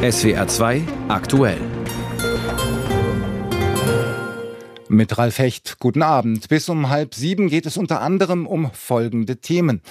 SWR 0.00 0.46
2 0.46 0.82
aktuell. 1.08 1.58
Mit 4.88 5.18
Ralf 5.18 5.38
Hecht, 5.40 5.80
guten 5.80 6.02
Abend. 6.02 6.48
Bis 6.48 6.68
um 6.68 6.88
halb 6.88 7.16
sieben 7.16 7.48
geht 7.48 7.66
es 7.66 7.76
unter 7.76 8.00
anderem 8.00 8.46
um 8.46 8.70
folgende 8.70 9.38
Themen. 9.38 9.82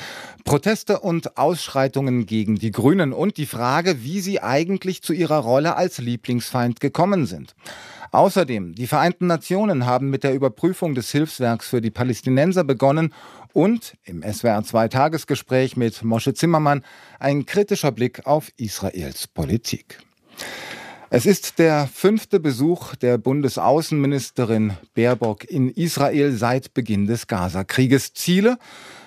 Proteste 0.46 1.02
und 1.02 1.38
Ausschreitungen 1.38 2.26
gegen 2.26 2.56
die 2.56 2.72
Grünen 2.72 3.12
und 3.12 3.36
die 3.36 3.46
Frage, 3.46 4.02
wie 4.02 4.22
sie 4.22 4.42
eigentlich 4.42 5.04
zu 5.04 5.12
ihrer 5.12 5.40
Rolle 5.40 5.76
als 5.76 5.98
Lieblingsfeind 5.98 6.80
gekommen 6.80 7.26
sind. 7.26 7.54
Außerdem, 8.12 8.76
die 8.76 8.88
Vereinten 8.88 9.28
Nationen 9.28 9.86
haben 9.86 10.10
mit 10.10 10.24
der 10.24 10.34
Überprüfung 10.34 10.96
des 10.96 11.12
Hilfswerks 11.12 11.68
für 11.68 11.82
die 11.82 11.92
Palästinenser 11.92 12.64
begonnen 12.64 13.14
und 13.54 13.98
im 14.04 14.22
SWR 14.22 14.64
2 14.64 14.88
Tagesgespräch 14.88 15.78
mit 15.78 16.04
Mosche 16.04 16.34
Zimmermann 16.34 16.84
ein 17.20 17.46
kritischer 17.46 17.92
Blick 17.92 18.26
auf 18.26 18.50
Israels 18.58 19.28
Politik. 19.28 20.00
Es 21.10 21.26
ist 21.26 21.58
der 21.58 21.88
fünfte 21.88 22.40
Besuch 22.40 22.96
der 22.96 23.18
Bundesaußenministerin 23.18 24.74
Baerbock 24.94 25.50
in 25.50 25.70
Israel 25.70 26.34
seit 26.34 26.74
Beginn 26.74 27.08
des 27.08 27.28
Gaza-Krieges. 27.28 28.14
Ziele 28.14 28.58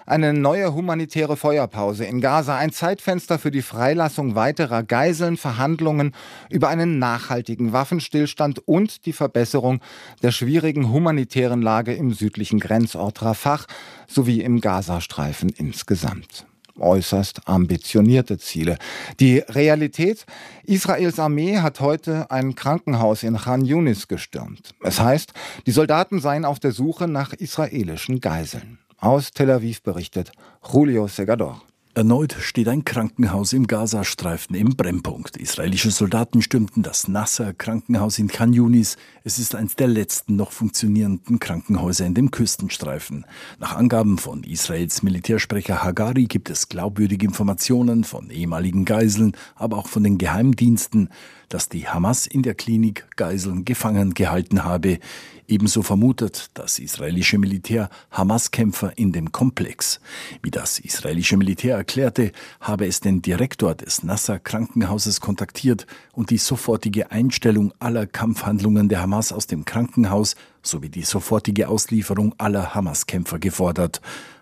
eine 0.06 0.32
neue 0.32 0.74
humanitäre 0.74 1.36
Feuerpause 1.36 2.04
in 2.04 2.20
Gaza, 2.20 2.56
ein 2.56 2.72
Zeitfenster 2.72 3.38
für 3.38 3.50
die 3.50 3.62
Freilassung 3.62 4.34
weiterer 4.34 4.82
Geiseln, 4.82 5.36
Verhandlungen 5.36 6.14
über 6.48 6.68
einen 6.68 6.98
nachhaltigen 6.98 7.72
Waffenstillstand 7.72 8.66
und 8.66 9.06
die 9.06 9.12
Verbesserung 9.12 9.80
der 10.22 10.30
schwierigen 10.30 10.90
humanitären 10.90 11.62
Lage 11.62 11.94
im 11.94 12.12
südlichen 12.12 12.60
Grenzort 12.60 13.22
Rafah 13.22 13.60
sowie 14.06 14.42
im 14.42 14.60
Gazastreifen 14.60 15.50
insgesamt 15.50 16.46
äußerst 16.80 17.46
ambitionierte 17.46 18.38
Ziele. 18.38 18.78
Die 19.20 19.38
Realität? 19.38 20.26
Israels 20.64 21.18
Armee 21.18 21.58
hat 21.58 21.80
heute 21.80 22.30
ein 22.30 22.54
Krankenhaus 22.54 23.22
in 23.22 23.36
Khan 23.36 23.64
Yunis 23.64 24.08
gestürmt. 24.08 24.74
Es 24.82 25.00
heißt, 25.00 25.32
die 25.66 25.72
Soldaten 25.72 26.20
seien 26.20 26.44
auf 26.44 26.58
der 26.58 26.72
Suche 26.72 27.06
nach 27.06 27.32
israelischen 27.32 28.20
Geiseln. 28.20 28.78
Aus 29.02 29.30
Tel 29.30 29.50
Aviv 29.50 29.82
berichtet 29.82 30.30
Julio 30.70 31.08
Segador. 31.08 31.62
Erneut 31.94 32.36
steht 32.38 32.68
ein 32.68 32.84
Krankenhaus 32.84 33.54
im 33.54 33.66
Gazastreifen 33.66 34.54
im 34.54 34.76
Brennpunkt. 34.76 35.38
Israelische 35.38 35.90
Soldaten 35.90 36.42
stürmten 36.42 36.82
das 36.82 37.08
Nasser 37.08 37.54
Krankenhaus 37.54 38.18
in 38.18 38.28
Khan 38.28 38.52
Yunis. 38.52 38.98
Es 39.24 39.38
ist 39.38 39.54
eines 39.54 39.74
der 39.74 39.88
letzten 39.88 40.36
noch 40.36 40.52
funktionierenden 40.52 41.40
Krankenhäuser 41.40 42.04
in 42.04 42.12
dem 42.12 42.30
Küstenstreifen. 42.30 43.24
Nach 43.58 43.74
Angaben 43.74 44.18
von 44.18 44.44
Israels 44.44 45.02
Militärsprecher 45.02 45.82
Hagari 45.82 46.26
gibt 46.26 46.50
es 46.50 46.68
glaubwürdige 46.68 47.24
Informationen 47.24 48.04
von 48.04 48.28
ehemaligen 48.28 48.84
Geiseln, 48.84 49.32
aber 49.54 49.78
auch 49.78 49.88
von 49.88 50.04
den 50.04 50.18
Geheimdiensten, 50.18 51.08
dass 51.50 51.68
die 51.68 51.86
Hamas 51.86 52.26
in 52.26 52.42
der 52.42 52.54
Klinik 52.54 53.06
Geiseln 53.16 53.66
gefangen 53.66 54.14
gehalten 54.14 54.64
habe. 54.64 54.98
Ebenso 55.46 55.82
vermutet 55.82 56.50
das 56.54 56.78
israelische 56.78 57.36
Militär 57.36 57.90
Hamas-Kämpfer 58.12 58.96
in 58.96 59.12
dem 59.12 59.32
Komplex. 59.32 60.00
Wie 60.42 60.52
das 60.52 60.78
israelische 60.78 61.36
Militär 61.36 61.76
erklärte, 61.76 62.30
habe 62.60 62.86
es 62.86 63.00
den 63.00 63.20
Direktor 63.20 63.74
des 63.74 64.04
Nasser 64.04 64.38
Krankenhauses 64.38 65.20
kontaktiert 65.20 65.86
und 66.12 66.30
die 66.30 66.38
sofortige 66.38 67.10
Einstellung 67.10 67.74
aller 67.80 68.06
Kampfhandlungen 68.06 68.88
der 68.88 69.02
Hamas 69.02 69.32
aus 69.32 69.48
dem 69.48 69.64
Krankenhaus 69.64 70.36
sowie 70.62 70.88
die 70.88 71.02
sofortige 71.02 71.68
Auslieferung 71.68 72.32
aller 72.38 72.74
Hamas-Kämpfer 72.74 73.40
gefordert. 73.40 74.00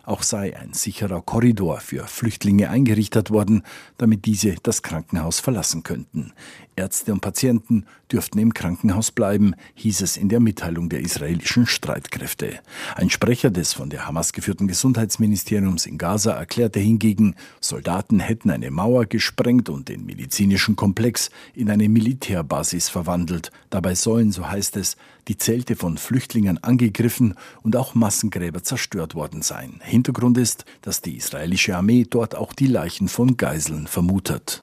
Auch 0.08 0.22
sei 0.22 0.56
ein 0.56 0.72
sicherer 0.72 1.20
Korridor 1.20 1.80
für 1.80 2.06
Flüchtlinge 2.06 2.70
eingerichtet 2.70 3.30
worden, 3.30 3.62
damit 3.98 4.24
diese 4.24 4.54
das 4.62 4.80
Krankenhaus 4.80 5.38
verlassen 5.38 5.82
könnten. 5.82 6.32
Ärzte 6.76 7.12
und 7.12 7.20
Patienten 7.20 7.84
dürften 8.12 8.38
im 8.38 8.54
Krankenhaus 8.54 9.10
bleiben, 9.10 9.54
hieß 9.74 10.00
es 10.00 10.16
in 10.16 10.28
der 10.28 10.40
Mitteilung 10.40 10.88
der 10.88 11.00
israelischen 11.00 11.66
Streitkräfte. 11.66 12.58
Ein 12.94 13.10
Sprecher 13.10 13.50
des 13.50 13.72
von 13.72 13.90
der 13.90 14.06
Hamas 14.06 14.32
geführten 14.32 14.68
Gesundheitsministeriums 14.68 15.86
in 15.86 15.98
Gaza 15.98 16.32
erklärte 16.32 16.80
hingegen, 16.80 17.34
Soldaten 17.60 18.20
hätten 18.20 18.50
eine 18.50 18.70
Mauer 18.70 19.06
gesprengt 19.06 19.68
und 19.68 19.88
den 19.88 20.06
medizinischen 20.06 20.76
Komplex 20.76 21.30
in 21.54 21.70
eine 21.70 21.88
Militärbasis 21.88 22.88
verwandelt. 22.88 23.50
Dabei 23.70 23.94
sollen, 23.94 24.32
so 24.32 24.48
heißt 24.48 24.76
es, 24.76 24.96
die 25.28 25.36
Zelte 25.36 25.76
von 25.76 25.98
Flüchtlingen 25.98 26.62
angegriffen 26.62 27.34
und 27.62 27.76
auch 27.76 27.94
Massengräber 27.94 28.62
zerstört 28.62 29.14
worden 29.14 29.42
sein. 29.42 29.80
Hintergrund 29.82 30.38
ist, 30.38 30.64
dass 30.82 31.02
die 31.02 31.16
israelische 31.16 31.76
Armee 31.76 32.06
dort 32.08 32.34
auch 32.34 32.52
die 32.52 32.66
Leichen 32.66 33.08
von 33.08 33.36
Geiseln 33.36 33.86
vermutet. 33.86 34.62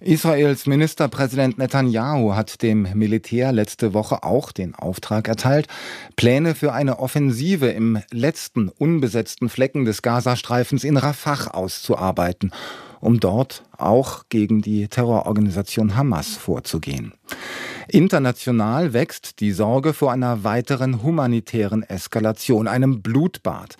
Israels 0.00 0.66
Ministerpräsident 0.66 1.56
Netanyahu 1.56 2.34
hat 2.34 2.62
dem 2.62 2.86
Militär 2.94 3.52
letzte 3.52 3.94
Woche 3.94 4.24
auch 4.24 4.52
den 4.52 4.74
Auftrag 4.74 5.26
erteilt, 5.26 5.68
Pläne 6.16 6.54
für 6.54 6.72
eine 6.72 6.98
Offensive 6.98 7.68
im 7.68 8.02
letzten 8.10 8.68
unbesetzten 8.68 9.48
Flecken 9.48 9.86
des 9.86 10.02
Gazastreifens 10.02 10.84
in 10.84 10.98
Rafah 10.98 11.48
auszuarbeiten, 11.52 12.52
um 13.00 13.20
dort 13.20 13.62
auch 13.78 14.24
gegen 14.28 14.60
die 14.60 14.88
Terrororganisation 14.88 15.96
Hamas 15.96 16.36
vorzugehen. 16.36 17.14
International 17.88 18.92
wächst 18.92 19.40
die 19.40 19.52
Sorge 19.52 19.94
vor 19.94 20.12
einer 20.12 20.44
weiteren 20.44 21.02
humanitären 21.02 21.82
Eskalation, 21.82 22.68
einem 22.68 23.00
Blutbad, 23.00 23.76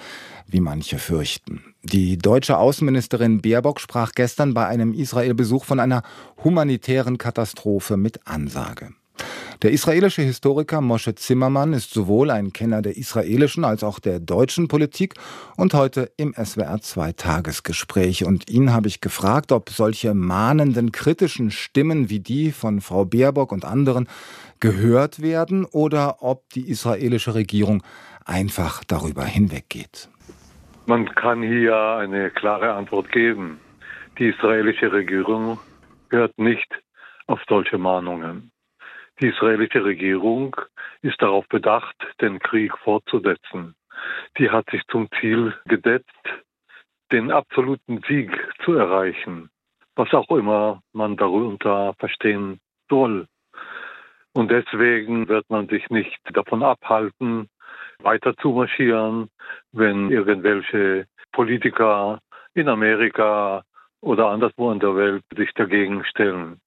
wie 0.47 0.61
manche 0.61 0.99
fürchten. 0.99 1.61
Die 1.93 2.19
deutsche 2.19 2.59
Außenministerin 2.59 3.43
Baerbock 3.43 3.79
sprach 3.79 4.11
gestern 4.11 4.55
bei 4.55 4.67
einem 4.67 4.93
Israel-Besuch 4.93 5.65
von 5.65 5.79
einer 5.79 6.03
humanitären 6.43 7.17
Katastrophe 7.17 7.97
mit 7.97 8.27
Ansage. 8.27 8.89
Der 9.63 9.71
israelische 9.71 10.23
Historiker 10.23 10.81
Moshe 10.81 11.15
Zimmermann 11.15 11.73
ist 11.73 11.95
sowohl 11.95 12.33
ein 12.33 12.53
Kenner 12.53 12.83
der 12.83 12.97
israelischen 12.97 13.65
als 13.65 13.85
auch 13.85 14.01
der 14.01 14.19
deutschen 14.19 14.67
Politik 14.67 15.15
und 15.57 15.75
heute 15.75 16.11
im 16.17 16.35
SWR 16.35 16.81
2 16.81 17.13
Tagesgespräch. 17.13 18.25
Und 18.25 18.51
ihn 18.51 18.73
habe 18.73 18.89
ich 18.89 19.01
gefragt, 19.01 19.53
ob 19.53 19.71
solche 19.71 20.13
mahnenden, 20.13 20.91
kritischen 20.91 21.53
Stimmen 21.53 22.11
wie 22.11 22.19
die 22.19 22.51
von 22.51 22.81
Frau 22.81 23.05
Baerbock 23.05 23.53
und 23.53 23.65
anderen 23.65 24.09
gehört 24.59 25.23
werden 25.23 25.65
oder 25.65 26.21
ob 26.25 26.51
die 26.51 26.69
israelische 26.69 27.35
Regierung 27.35 27.85
einfach 28.25 28.83
darüber 28.83 29.25
hinweggeht. 29.25 30.09
Man 30.89 31.13
kann 31.17 31.43
hier 31.43 31.77
eine 31.77 32.31
klare 32.31 32.73
Antwort 32.75 33.11
geben. 33.11 33.61
Die 34.19 34.29
israelische 34.29 34.93
Regierung 34.93 35.59
hört 36.11 36.39
nicht 36.39 36.73
auf 37.27 37.41
solche 37.49 37.77
Mahnungen. 37.77 38.53
Die 39.21 39.27
israelische 39.27 39.85
Regierung 39.85 40.55
ist 41.03 41.21
darauf 41.21 41.45
bedacht, 41.49 41.97
den 42.21 42.39
Krieg 42.39 42.73
fortzusetzen. 42.79 43.75
Die 44.39 44.49
hat 44.49 44.71
sich 44.71 44.81
zum 44.87 45.09
Ziel 45.19 45.55
gesetzt, 45.65 46.23
den 47.11 47.33
absoluten 47.33 48.01
Sieg 48.07 48.31
zu 48.65 48.75
erreichen, 48.75 49.51
was 49.97 50.15
auch 50.15 50.31
immer 50.31 50.83
man 50.93 51.17
darunter 51.17 51.95
verstehen 51.99 52.61
soll. 52.89 53.27
Und 54.35 54.53
deswegen 54.53 55.27
wird 55.27 55.51
man 55.51 55.67
sich 55.67 55.91
nicht 55.91 56.21
davon 56.33 56.63
abhalten, 56.63 57.49
weiter 58.03 58.37
zu 58.37 58.51
marschieren, 58.51 59.29
wenn 59.73 60.11
irgendwelche 60.11 61.07
Politiker 61.33 62.21
in 62.55 62.69
Amerika 62.69 63.63
oder 64.01 64.29
anderswo 64.29 64.71
in 64.73 64.81
der 64.81 64.97
Welt 64.97 65.23
sich 65.37 65.53
dagegen 65.55 66.05
stellen. 66.05 66.61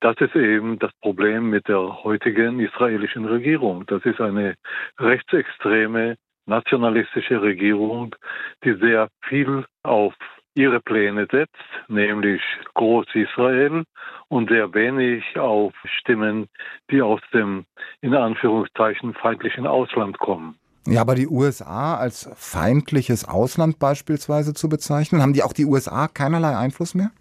Das 0.00 0.16
ist 0.18 0.34
eben 0.34 0.78
das 0.78 0.92
Problem 1.02 1.50
mit 1.50 1.68
der 1.68 2.02
heutigen 2.04 2.58
israelischen 2.58 3.26
Regierung. 3.26 3.84
Das 3.86 4.04
ist 4.04 4.20
eine 4.20 4.54
rechtsextreme, 4.98 6.16
nationalistische 6.46 7.42
Regierung, 7.42 8.16
die 8.64 8.72
sehr 8.74 9.08
viel 9.22 9.64
auf 9.82 10.14
ihre 10.54 10.80
Pläne 10.80 11.28
setzt, 11.30 11.54
nämlich 11.88 12.42
Groß-Israel 12.74 13.84
und 14.28 14.50
sehr 14.50 14.72
wenig 14.74 15.38
auf 15.38 15.72
Stimmen, 15.84 16.48
die 16.90 17.02
aus 17.02 17.20
dem 17.32 17.64
in 18.00 18.14
Anführungszeichen 18.14 19.14
feindlichen 19.14 19.66
Ausland 19.66 20.18
kommen. 20.18 20.58
Ja, 20.90 21.02
aber 21.02 21.14
die 21.14 21.28
USA 21.28 21.96
als 21.96 22.28
feindliches 22.34 23.24
Ausland 23.24 23.78
beispielsweise 23.78 24.54
zu 24.54 24.68
bezeichnen, 24.68 25.22
haben 25.22 25.34
die 25.34 25.44
auch 25.44 25.52
die 25.52 25.64
USA 25.64 26.08
keinerlei 26.08 26.56
Einfluss 26.56 26.96
mehr? 26.96 27.12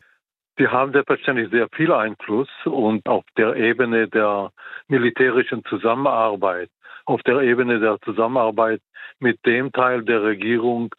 Die 0.58 0.68
haben 0.68 0.92
selbstverständlich 0.92 1.52
sehr 1.52 1.68
viel 1.76 1.92
Einfluss 1.94 2.50
und 2.66 3.08
auf 3.08 3.24
der 3.38 3.56
Ebene 3.56 4.08
der 4.08 4.52
militärischen 4.88 5.64
Zusammenarbeit, 5.66 6.72
auf 7.06 7.22
der 7.22 7.42
Ebene 7.42 7.80
der 7.80 8.00
Zusammenarbeit 8.04 8.82
mit 9.20 9.38
dem 9.46 9.72
Teil 9.72 10.04
der 10.04 10.24
Regierung, 10.24 10.90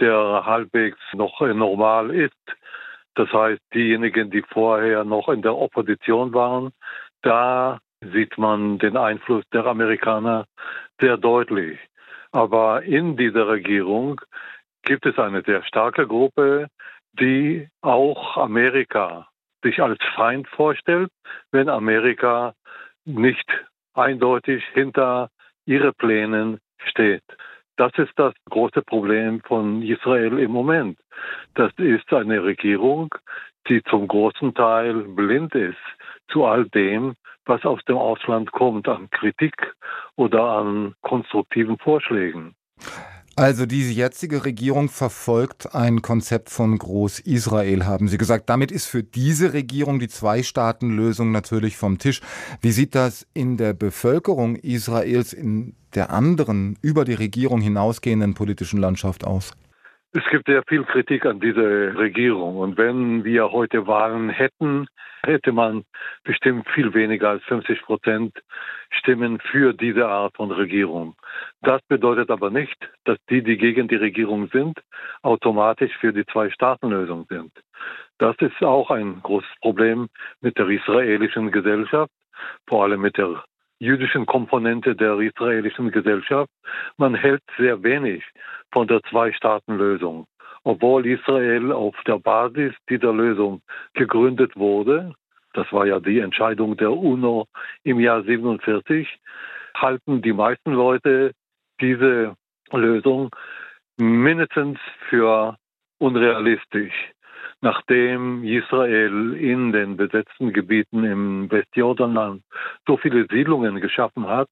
der 0.00 0.42
halbwegs 0.44 0.98
noch 1.12 1.40
normal 1.40 2.10
ist. 2.10 2.34
Das 3.14 3.32
heißt, 3.32 3.62
diejenigen, 3.72 4.32
die 4.32 4.42
vorher 4.42 5.04
noch 5.04 5.28
in 5.28 5.42
der 5.42 5.56
Opposition 5.56 6.34
waren, 6.34 6.72
da 7.22 7.78
sieht 8.12 8.36
man 8.36 8.78
den 8.78 8.96
Einfluss 8.96 9.44
der 9.52 9.64
Amerikaner 9.66 10.46
sehr 11.00 11.16
deutlich. 11.16 11.78
Aber 12.36 12.82
in 12.82 13.16
dieser 13.16 13.48
Regierung 13.48 14.20
gibt 14.82 15.06
es 15.06 15.18
eine 15.18 15.40
sehr 15.40 15.62
starke 15.62 16.06
Gruppe, 16.06 16.68
die 17.18 17.66
auch 17.80 18.36
Amerika 18.36 19.26
sich 19.62 19.80
als 19.80 19.98
Feind 20.14 20.46
vorstellt, 20.48 21.10
wenn 21.50 21.70
Amerika 21.70 22.52
nicht 23.06 23.50
eindeutig 23.94 24.62
hinter 24.74 25.30
ihre 25.64 25.94
Plänen 25.94 26.58
steht. 26.88 27.24
Das 27.76 27.92
ist 27.96 28.12
das 28.16 28.34
große 28.50 28.82
Problem 28.82 29.40
von 29.40 29.80
Israel 29.80 30.38
im 30.38 30.50
Moment. 30.50 30.98
Das 31.54 31.72
ist 31.78 32.12
eine 32.12 32.44
Regierung, 32.44 33.14
die 33.66 33.82
zum 33.84 34.06
großen 34.06 34.52
Teil 34.52 34.92
blind 35.04 35.54
ist 35.54 35.78
zu 36.28 36.44
all 36.44 36.66
dem, 36.68 37.14
was 37.46 37.64
aus 37.64 37.80
dem 37.88 37.96
Ausland 37.96 38.52
kommt 38.52 38.88
an 38.88 39.08
Kritik 39.10 39.54
oder 40.16 40.42
an 40.42 40.94
konstruktiven 41.02 41.78
Vorschlägen. 41.78 42.54
Also 43.38 43.66
diese 43.66 43.92
jetzige 43.92 44.46
Regierung 44.46 44.88
verfolgt 44.88 45.74
ein 45.74 46.00
Konzept 46.00 46.48
von 46.48 46.78
Groß-Israel, 46.78 47.84
haben 47.84 48.08
Sie 48.08 48.16
gesagt. 48.16 48.48
Damit 48.48 48.72
ist 48.72 48.86
für 48.86 49.02
diese 49.02 49.52
Regierung 49.52 49.98
die 49.98 50.08
Zwei-Staaten-Lösung 50.08 51.32
natürlich 51.32 51.76
vom 51.76 51.98
Tisch. 51.98 52.22
Wie 52.62 52.72
sieht 52.72 52.94
das 52.94 53.26
in 53.34 53.58
der 53.58 53.74
Bevölkerung 53.74 54.56
Israels, 54.56 55.34
in 55.34 55.74
der 55.94 56.10
anderen, 56.10 56.78
über 56.80 57.04
die 57.04 57.12
Regierung 57.12 57.60
hinausgehenden 57.60 58.32
politischen 58.32 58.80
Landschaft 58.80 59.26
aus? 59.26 59.52
Es 60.12 60.24
gibt 60.30 60.46
sehr 60.46 60.62
viel 60.66 60.84
Kritik 60.84 61.26
an 61.26 61.40
dieser 61.40 61.98
Regierung. 61.98 62.56
Und 62.56 62.78
wenn 62.78 63.24
wir 63.24 63.50
heute 63.50 63.86
Wahlen 63.86 64.30
hätten, 64.30 64.86
hätte 65.22 65.52
man 65.52 65.84
bestimmt 66.24 66.68
viel 66.70 66.94
weniger 66.94 67.30
als 67.30 67.44
50 67.44 67.82
Prozent 67.82 68.38
Stimmen 68.90 69.40
für 69.40 69.72
diese 69.74 70.06
Art 70.08 70.34
von 70.36 70.50
Regierung. 70.50 71.16
Das 71.60 71.82
bedeutet 71.88 72.30
aber 72.30 72.50
nicht, 72.50 72.76
dass 73.04 73.18
die, 73.28 73.42
die 73.42 73.56
gegen 73.56 73.88
die 73.88 73.96
Regierung 73.96 74.48
sind, 74.48 74.80
automatisch 75.22 75.94
für 75.98 76.12
die 76.12 76.24
Zwei-Staaten-Lösung 76.26 77.26
sind. 77.28 77.52
Das 78.18 78.36
ist 78.38 78.62
auch 78.62 78.90
ein 78.90 79.20
großes 79.22 79.50
Problem 79.60 80.08
mit 80.40 80.56
der 80.56 80.68
israelischen 80.68 81.50
Gesellschaft, 81.50 82.12
vor 82.66 82.84
allem 82.84 83.00
mit 83.00 83.18
der 83.18 83.44
jüdischen 83.78 84.26
Komponente 84.26 84.94
der 84.94 85.18
israelischen 85.18 85.90
Gesellschaft. 85.90 86.50
Man 86.96 87.14
hält 87.14 87.42
sehr 87.58 87.82
wenig 87.82 88.24
von 88.72 88.86
der 88.86 89.02
Zwei-Staaten-Lösung. 89.04 90.26
Obwohl 90.64 91.06
Israel 91.06 91.72
auf 91.72 91.94
der 92.06 92.18
Basis 92.18 92.74
dieser 92.88 93.12
Lösung 93.12 93.60
gegründet 93.94 94.56
wurde, 94.56 95.14
das 95.52 95.70
war 95.72 95.86
ja 95.86 96.00
die 96.00 96.18
Entscheidung 96.18 96.76
der 96.76 96.92
UNO 96.92 97.46
im 97.84 98.00
Jahr 98.00 98.22
47, 98.22 99.08
halten 99.76 100.22
die 100.22 100.32
meisten 100.32 100.72
Leute 100.72 101.32
diese 101.80 102.34
Lösung 102.72 103.30
mindestens 103.96 104.78
für 105.08 105.56
unrealistisch 105.98 106.92
nachdem 107.60 108.44
Israel 108.44 109.34
in 109.34 109.72
den 109.72 109.96
besetzten 109.96 110.52
Gebieten 110.52 111.04
im 111.04 111.50
Westjordanland 111.50 112.42
so 112.86 112.96
viele 112.96 113.26
Siedlungen 113.30 113.80
geschaffen 113.80 114.26
hat, 114.28 114.48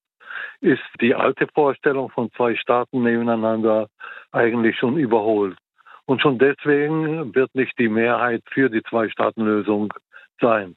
ist 0.60 0.82
die 1.00 1.14
alte 1.14 1.46
Vorstellung 1.54 2.10
von 2.10 2.30
zwei 2.32 2.56
Staaten 2.56 3.02
nebeneinander 3.02 3.88
eigentlich 4.32 4.76
schon 4.78 4.96
überholt. 4.96 5.56
Und 6.06 6.20
schon 6.20 6.38
deswegen 6.38 7.34
wird 7.34 7.54
nicht 7.54 7.78
die 7.78 7.88
Mehrheit 7.88 8.42
für 8.50 8.68
die 8.68 8.82
Zwei-Staaten-Lösung 8.82 9.92
sein. 10.40 10.76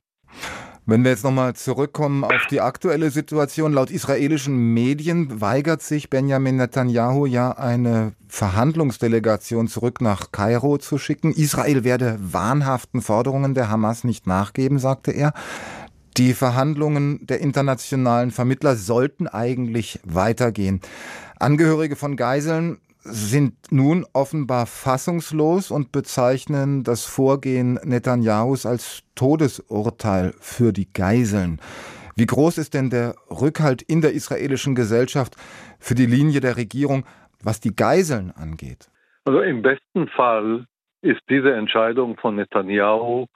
Wenn 0.89 1.03
wir 1.03 1.11
jetzt 1.11 1.25
nochmal 1.25 1.53
zurückkommen 1.53 2.23
auf 2.23 2.47
die 2.49 2.61
aktuelle 2.61 3.11
Situation, 3.11 3.73
laut 3.73 3.91
israelischen 3.91 4.73
Medien 4.73 5.41
weigert 5.41 5.81
sich 5.81 6.09
Benjamin 6.09 6.55
Netanyahu 6.55 7.25
ja 7.25 7.51
eine 7.51 8.13
Verhandlungsdelegation 8.29 9.67
zurück 9.67 9.99
nach 9.99 10.31
Kairo 10.31 10.77
zu 10.77 10.97
schicken. 10.97 11.33
Israel 11.33 11.83
werde 11.83 12.17
wahnhaften 12.21 13.01
Forderungen 13.01 13.53
der 13.53 13.69
Hamas 13.69 14.05
nicht 14.05 14.27
nachgeben, 14.27 14.79
sagte 14.79 15.11
er. 15.11 15.33
Die 16.15 16.33
Verhandlungen 16.33 17.19
der 17.27 17.41
internationalen 17.41 18.31
Vermittler 18.31 18.77
sollten 18.77 19.27
eigentlich 19.27 19.99
weitergehen. 20.05 20.79
Angehörige 21.37 21.97
von 21.97 22.15
Geiseln 22.15 22.77
sind 23.09 23.71
nun 23.71 24.05
offenbar 24.13 24.65
fassungslos 24.65 25.71
und 25.71 25.91
bezeichnen 25.91 26.83
das 26.83 27.05
Vorgehen 27.05 27.79
Netanyahus 27.83 28.65
als 28.65 29.03
Todesurteil 29.15 30.33
für 30.39 30.73
die 30.73 30.91
Geiseln. 30.91 31.59
Wie 32.15 32.25
groß 32.25 32.57
ist 32.57 32.73
denn 32.73 32.89
der 32.89 33.15
Rückhalt 33.29 33.81
in 33.81 34.01
der 34.01 34.13
israelischen 34.13 34.75
Gesellschaft 34.75 35.35
für 35.79 35.95
die 35.95 36.05
Linie 36.05 36.39
der 36.39 36.57
Regierung, 36.57 37.05
was 37.43 37.59
die 37.59 37.75
Geiseln 37.75 38.31
angeht? 38.31 38.89
Also 39.25 39.41
im 39.41 39.61
besten 39.61 40.07
Fall 40.07 40.65
ist 41.01 41.21
diese 41.29 41.53
Entscheidung 41.53 42.17
von 42.17 42.35
Netanyahu 42.35 43.27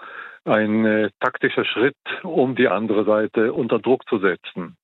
ein 0.46 0.86
äh, 0.86 1.10
taktischer 1.20 1.66
Schritt, 1.66 1.98
um 2.24 2.56
die 2.56 2.68
andere 2.68 3.06
Seite 3.06 3.54
unter 3.54 3.80
Druck 3.80 4.08
zu 4.10 4.18
setzen. 4.18 4.76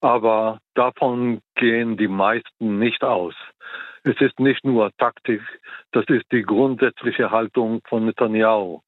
Aber 0.00 0.58
davon 0.74 1.40
gehen 1.54 1.96
die 1.96 2.08
meisten 2.08 2.78
nicht 2.78 3.04
aus. 3.04 3.34
Es 4.02 4.18
ist 4.20 4.40
nicht 4.40 4.64
nur 4.64 4.90
Taktik, 4.96 5.42
das 5.92 6.06
ist 6.08 6.24
die 6.32 6.42
grundsätzliche 6.42 7.30
Haltung 7.30 7.82
von 7.86 8.06
Netanyahu. 8.06 8.80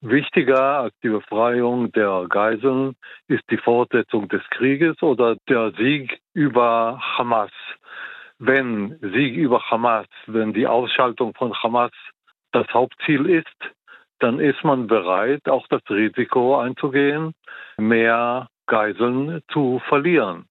Wichtiger 0.00 0.80
als 0.80 0.94
die 1.02 1.08
Befreiung 1.08 1.90
der 1.92 2.26
Geiseln 2.28 2.94
ist 3.26 3.42
die 3.50 3.56
Fortsetzung 3.56 4.28
des 4.28 4.42
Krieges 4.50 5.02
oder 5.02 5.36
der 5.48 5.72
Sieg 5.72 6.20
über 6.34 7.00
Hamas. 7.00 7.50
Wenn 8.38 8.96
Sieg 9.00 9.36
über 9.36 9.60
Hamas, 9.70 10.06
wenn 10.26 10.52
die 10.52 10.68
Ausschaltung 10.68 11.34
von 11.34 11.52
Hamas 11.52 11.92
das 12.52 12.68
Hauptziel 12.72 13.26
ist, 13.26 13.74
dann 14.20 14.38
ist 14.38 14.62
man 14.62 14.86
bereit, 14.86 15.48
auch 15.48 15.66
das 15.68 15.82
Risiko 15.90 16.60
einzugehen, 16.60 17.32
mehr 17.76 18.48
Geiseln 18.66 19.42
zu 19.50 19.82
verlieren. 19.88 20.46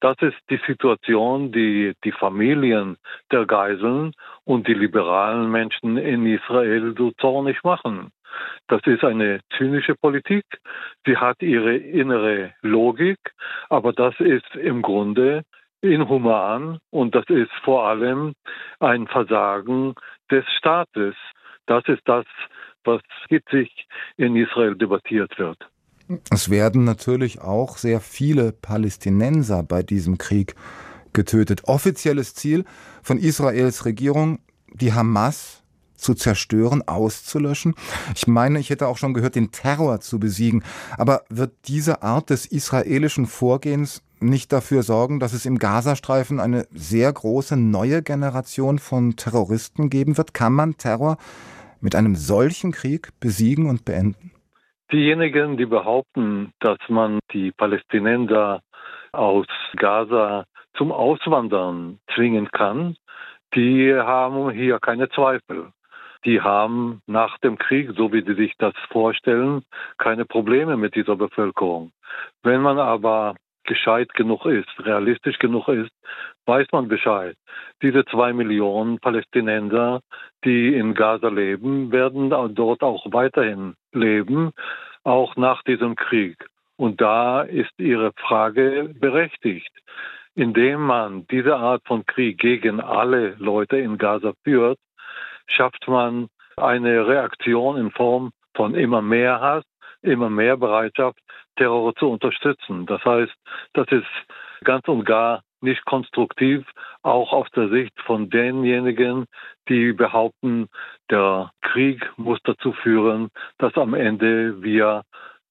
Das 0.00 0.16
ist 0.20 0.38
die 0.48 0.60
Situation, 0.66 1.52
die 1.52 1.92
die 2.04 2.12
Familien 2.12 2.96
der 3.30 3.44
Geiseln 3.44 4.12
und 4.44 4.66
die 4.66 4.74
liberalen 4.74 5.50
Menschen 5.50 5.98
in 5.98 6.26
Israel 6.26 6.94
so 6.96 7.10
zornig 7.20 7.62
machen. 7.64 8.10
Das 8.68 8.80
ist 8.86 9.04
eine 9.04 9.40
zynische 9.56 9.94
Politik. 9.94 10.44
Sie 11.04 11.16
hat 11.16 11.42
ihre 11.42 11.76
innere 11.76 12.54
Logik, 12.62 13.18
aber 13.68 13.92
das 13.92 14.18
ist 14.20 14.54
im 14.56 14.80
Grunde 14.82 15.42
inhuman 15.82 16.78
und 16.90 17.14
das 17.14 17.24
ist 17.28 17.52
vor 17.62 17.86
allem 17.86 18.34
ein 18.78 19.06
Versagen 19.06 19.94
des 20.30 20.44
Staates. 20.58 21.14
Das 21.66 21.84
ist 21.88 22.02
das, 22.06 22.26
was 22.84 23.02
hitzig 23.28 23.86
in 24.16 24.36
Israel 24.36 24.76
debattiert 24.76 25.38
wird. 25.38 25.58
Es 26.30 26.50
werden 26.50 26.84
natürlich 26.84 27.40
auch 27.40 27.78
sehr 27.78 28.00
viele 28.00 28.52
Palästinenser 28.52 29.62
bei 29.62 29.82
diesem 29.82 30.18
Krieg 30.18 30.54
getötet. 31.12 31.64
Offizielles 31.64 32.34
Ziel 32.34 32.64
von 33.02 33.18
Israels 33.18 33.84
Regierung, 33.84 34.38
die 34.72 34.92
Hamas 34.92 35.62
zu 35.96 36.14
zerstören, 36.14 36.86
auszulöschen. 36.86 37.74
Ich 38.14 38.26
meine, 38.26 38.58
ich 38.58 38.70
hätte 38.70 38.88
auch 38.88 38.96
schon 38.96 39.14
gehört, 39.14 39.34
den 39.34 39.52
Terror 39.52 40.00
zu 40.00 40.18
besiegen. 40.18 40.64
Aber 40.96 41.24
wird 41.28 41.52
diese 41.66 42.02
Art 42.02 42.30
des 42.30 42.46
israelischen 42.46 43.26
Vorgehens 43.26 44.02
nicht 44.18 44.52
dafür 44.52 44.82
sorgen, 44.82 45.20
dass 45.20 45.32
es 45.32 45.46
im 45.46 45.58
Gazastreifen 45.58 46.40
eine 46.40 46.66
sehr 46.74 47.12
große 47.12 47.56
neue 47.56 48.02
Generation 48.02 48.78
von 48.78 49.16
Terroristen 49.16 49.90
geben 49.90 50.16
wird? 50.16 50.34
Kann 50.34 50.54
man 50.54 50.76
Terror 50.76 51.18
mit 51.80 51.94
einem 51.94 52.16
solchen 52.16 52.72
Krieg 52.72 53.10
besiegen 53.20 53.66
und 53.66 53.84
beenden? 53.84 54.32
Diejenigen, 54.92 55.56
die 55.56 55.66
behaupten, 55.66 56.52
dass 56.58 56.78
man 56.88 57.20
die 57.32 57.52
Palästinenser 57.52 58.60
aus 59.12 59.46
Gaza 59.76 60.44
zum 60.74 60.90
Auswandern 60.90 62.00
zwingen 62.14 62.50
kann, 62.50 62.96
die 63.54 63.94
haben 63.94 64.50
hier 64.50 64.78
keine 64.80 65.08
Zweifel. 65.10 65.72
Die 66.24 66.40
haben 66.40 67.02
nach 67.06 67.38
dem 67.38 67.56
Krieg, 67.56 67.92
so 67.96 68.12
wie 68.12 68.22
sie 68.22 68.34
sich 68.34 68.54
das 68.58 68.74
vorstellen, 68.90 69.62
keine 69.96 70.24
Probleme 70.24 70.76
mit 70.76 70.94
dieser 70.94 71.16
Bevölkerung. 71.16 71.92
Wenn 72.42 72.60
man 72.60 72.78
aber 72.78 73.36
gescheit 73.70 74.12
genug 74.14 74.46
ist, 74.46 74.68
realistisch 74.80 75.38
genug 75.38 75.68
ist, 75.68 75.92
weiß 76.46 76.66
man 76.72 76.88
Bescheid. 76.88 77.36
Diese 77.82 78.04
zwei 78.06 78.32
Millionen 78.32 78.98
Palästinenser, 78.98 80.00
die 80.44 80.74
in 80.74 80.94
Gaza 80.94 81.28
leben, 81.28 81.92
werden 81.92 82.30
dort 82.30 82.82
auch 82.82 83.06
weiterhin 83.12 83.74
leben, 83.92 84.50
auch 85.04 85.36
nach 85.36 85.62
diesem 85.62 85.94
Krieg. 85.94 86.36
Und 86.76 87.00
da 87.00 87.42
ist 87.42 87.72
Ihre 87.78 88.10
Frage 88.16 88.90
berechtigt. 88.98 89.72
Indem 90.34 90.80
man 90.86 91.26
diese 91.28 91.56
Art 91.56 91.82
von 91.86 92.04
Krieg 92.06 92.38
gegen 92.38 92.80
alle 92.80 93.36
Leute 93.38 93.76
in 93.76 93.98
Gaza 93.98 94.32
führt, 94.42 94.78
schafft 95.46 95.86
man 95.86 96.28
eine 96.56 97.06
Reaktion 97.06 97.76
in 97.76 97.90
Form 97.92 98.32
von 98.56 98.74
immer 98.74 99.02
mehr 99.02 99.40
Hass, 99.40 99.64
immer 100.02 100.30
mehr 100.30 100.56
Bereitschaft, 100.56 101.18
Terror 101.60 101.94
zu 101.94 102.08
unterstützen. 102.08 102.86
Das 102.86 103.04
heißt, 103.04 103.34
das 103.74 103.86
ist 103.90 104.06
ganz 104.64 104.88
und 104.88 105.04
gar 105.04 105.42
nicht 105.60 105.84
konstruktiv, 105.84 106.64
auch 107.02 107.34
aus 107.34 107.48
der 107.54 107.68
Sicht 107.68 107.92
von 108.06 108.30
denjenigen, 108.30 109.26
die 109.68 109.92
behaupten, 109.92 110.68
der 111.10 111.50
Krieg 111.60 112.00
muss 112.16 112.38
dazu 112.44 112.72
führen, 112.72 113.28
dass 113.58 113.74
am 113.74 113.92
Ende 113.92 114.62
wir 114.62 115.02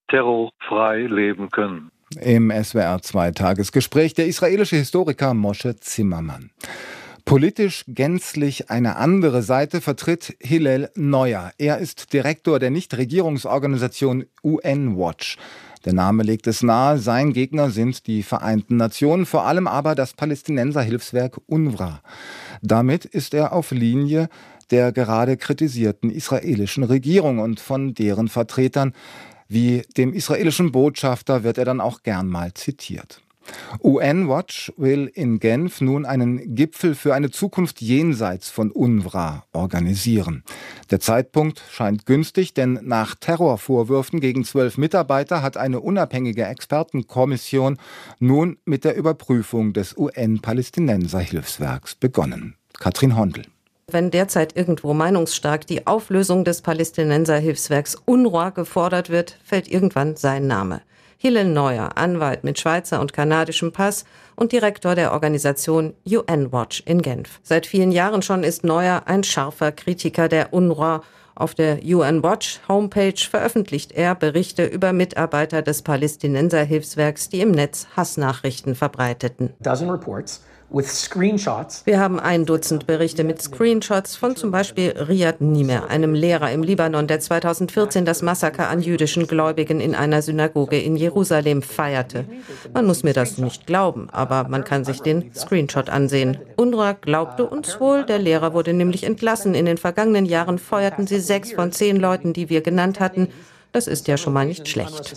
terrorfrei 0.10 1.01
leben 1.01 1.51
können. 1.51 1.92
Im 2.20 2.50
SWR 2.50 3.04
2 3.04 3.32
Tagesgespräch 3.32 4.16
der 4.16 4.25
israelische 4.25 4.78
Historiker 4.78 5.36
Moshe 5.36 5.75
Zimmermann. 5.75 6.50
Politisch 7.24 7.84
gänzlich 7.88 8.72
eine 8.72 8.96
andere 8.96 9.44
Seite 9.44 9.82
vertritt 9.82 10.36
Hillel 10.42 10.89
Neuer. 10.96 11.51
Er 11.60 11.78
ist 11.78 12.12
Direktor 12.13 12.58
der 12.58 12.72
Nichtregierungsorganisation 12.72 14.25
UN 14.44 14.98
Watch. 14.98 15.38
Der 15.86 15.93
Name 15.93 16.24
legt 16.24 16.48
es 16.48 16.62
nahe, 16.62 16.98
sein 16.98 17.31
Gegner 17.31 17.69
sind 17.69 18.05
die 18.07 18.24
Vereinten 18.24 18.77
Nationen, 18.77 19.25
vor 19.25 19.45
allem 19.45 19.67
aber 19.67 19.95
das 19.95 20.13
Palästinenserhilfswerk 20.13 21.39
UNRWA. 21.48 22.01
Damit 22.62 23.05
ist 23.05 23.33
er 23.33 23.53
auf 23.53 23.71
Linie 23.71 24.29
der 24.71 24.91
gerade 24.91 25.38
kritisierten 25.38 26.09
israelischen 26.09 26.83
Regierung 26.83 27.39
und 27.39 27.59
von 27.59 27.93
deren 27.93 28.27
Vertretern, 28.27 28.93
wie 29.48 29.81
dem 29.98 30.13
israelischen 30.13 30.71
Botschafter, 30.71 31.43
wird 31.43 31.57
er 31.57 31.65
dann 31.65 31.81
auch 31.81 32.03
gern 32.03 32.27
mal 32.27 32.53
zitiert. 32.53 33.21
UN 33.84 34.27
Watch 34.27 34.72
will 34.77 35.12
in 35.13 35.39
Genf 35.39 35.82
nun 35.82 36.06
einen 36.06 36.56
Gipfel 36.56 36.96
für 36.96 37.13
eine 37.13 37.32
Zukunft 37.32 37.82
jenseits 37.82 38.50
von 38.50 38.72
UNRWA 38.72 39.44
organisieren. 39.53 40.44
Der 40.91 41.00
Zeitpunkt 41.00 41.62
scheint 41.72 42.06
günstig, 42.06 42.53
denn 42.53 42.79
nach 42.84 43.15
Terrorvorwürfen 43.15 44.20
gegen 44.20 44.44
zwölf 44.44 44.77
Mitarbeiter 44.77 45.41
hat 45.41 45.58
eine 45.58 45.79
unabhängige 45.79 46.46
Expertenkommission 46.46 47.77
nun 48.20 48.58
mit 48.65 48.84
der 48.84 48.96
Überprüfung 48.96 49.74
des 49.74 49.98
UN-Palästinenser-Hilfswerks 49.98 51.96
begonnen. 51.96 52.56
Katrin 52.79 53.18
Hondel. 53.18 53.46
Wenn 53.91 54.12
derzeit 54.12 54.56
irgendwo 54.56 54.94
meinungsstark 54.94 55.65
die 55.65 55.88
Auflösung 55.88 56.44
des 56.44 56.62
Palästinenser-Hilfswerks 56.62 57.98
UNRWA 58.06 58.51
gefordert 58.51 59.10
wird, 59.10 59.38
fällt 59.44 59.68
irgendwann 59.68 60.15
sein 60.15 60.46
Name. 60.46 60.82
Hillel 61.22 61.50
Neuer, 61.50 61.98
Anwalt 61.98 62.46
mit 62.46 62.60
Schweizer 62.60 63.02
und 63.02 63.12
kanadischem 63.12 63.74
Pass 63.74 64.06
und 64.38 64.54
Direktor 64.54 64.96
der 64.96 65.12
Organisation 65.12 65.94
UN 66.10 66.54
Watch 66.54 66.82
in 66.86 67.02
Genf. 67.02 67.42
Seit 67.44 67.66
vielen 67.66 67.92
Jahren 67.92 68.22
schon 68.22 68.46
ist 68.46 68.64
Neuer 68.64 69.02
ein 69.06 69.26
scharfer 69.26 69.74
Kritiker 69.74 70.30
der 70.30 70.54
UNRWA. 70.54 71.04
Auf 71.36 71.56
der 71.56 71.80
UN 71.84 72.24
Watch 72.24 72.62
Homepage 72.70 73.18
veröffentlicht 73.18 73.92
er 73.92 74.16
Berichte 74.16 74.64
über 74.64 74.94
Mitarbeiter 74.94 75.62
des 75.62 75.82
Palästinenser-Hilfswerks, 75.82 77.28
die 77.28 77.42
im 77.42 77.52
Netz 77.52 77.88
Hassnachrichten 77.98 78.74
verbreiteten. 78.74 79.54
Dozen 79.60 79.90
reports 79.90 80.42
wir 80.72 82.00
haben 82.00 82.20
ein 82.20 82.46
Dutzend 82.46 82.86
Berichte 82.86 83.24
mit 83.24 83.42
Screenshots 83.42 84.16
von 84.16 84.36
zum 84.36 84.52
Beispiel 84.52 84.92
Riyad 84.92 85.42
Nimer, 85.42 85.90
einem 85.90 86.14
Lehrer 86.14 86.52
im 86.52 86.62
Libanon, 86.62 87.08
der 87.08 87.20
2014 87.20 88.06
das 88.06 88.22
Massaker 88.22 88.70
an 88.70 88.80
jüdischen 88.80 89.26
Gläubigen 89.26 89.80
in 89.80 89.96
einer 89.96 90.22
Synagoge 90.22 90.80
in 90.80 90.96
Jerusalem 90.96 91.64
feierte. 91.64 92.26
Man 92.72 92.86
muss 92.86 93.02
mir 93.02 93.14
das 93.14 93.40
nicht 93.40 93.66
glauben, 93.66 94.10
aber 94.12 94.48
man 94.48 94.64
kann 94.64 94.86
sich 94.86 95.02
den 95.02 95.34
Screenshot 95.34 95.90
ansehen. 95.90 96.38
UNRWA 96.56 96.94
glaubte 96.94 97.48
uns 97.48 97.80
wohl, 97.80 98.06
der 98.06 98.20
Lehrer 98.20 98.54
wurde 98.54 98.74
nämlich 98.74 99.04
entlassen. 99.06 99.56
In 99.56 99.66
den 99.66 99.78
vergangenen 99.78 100.28
Jahren 100.28 100.60
feuerten 100.60 101.08
sie 101.08 101.20
sechs 101.20 101.52
von 101.52 101.72
zehn 101.72 101.96
Leuten, 101.96 102.34
die 102.34 102.50
wir 102.50 102.62
genannt 102.62 103.00
hatten. 103.00 103.30
Das 103.72 103.88
ist 103.88 104.08
ja 104.08 104.18
schon 104.18 104.34
mal 104.34 104.46
nicht 104.46 104.68
schlecht. 104.68 105.16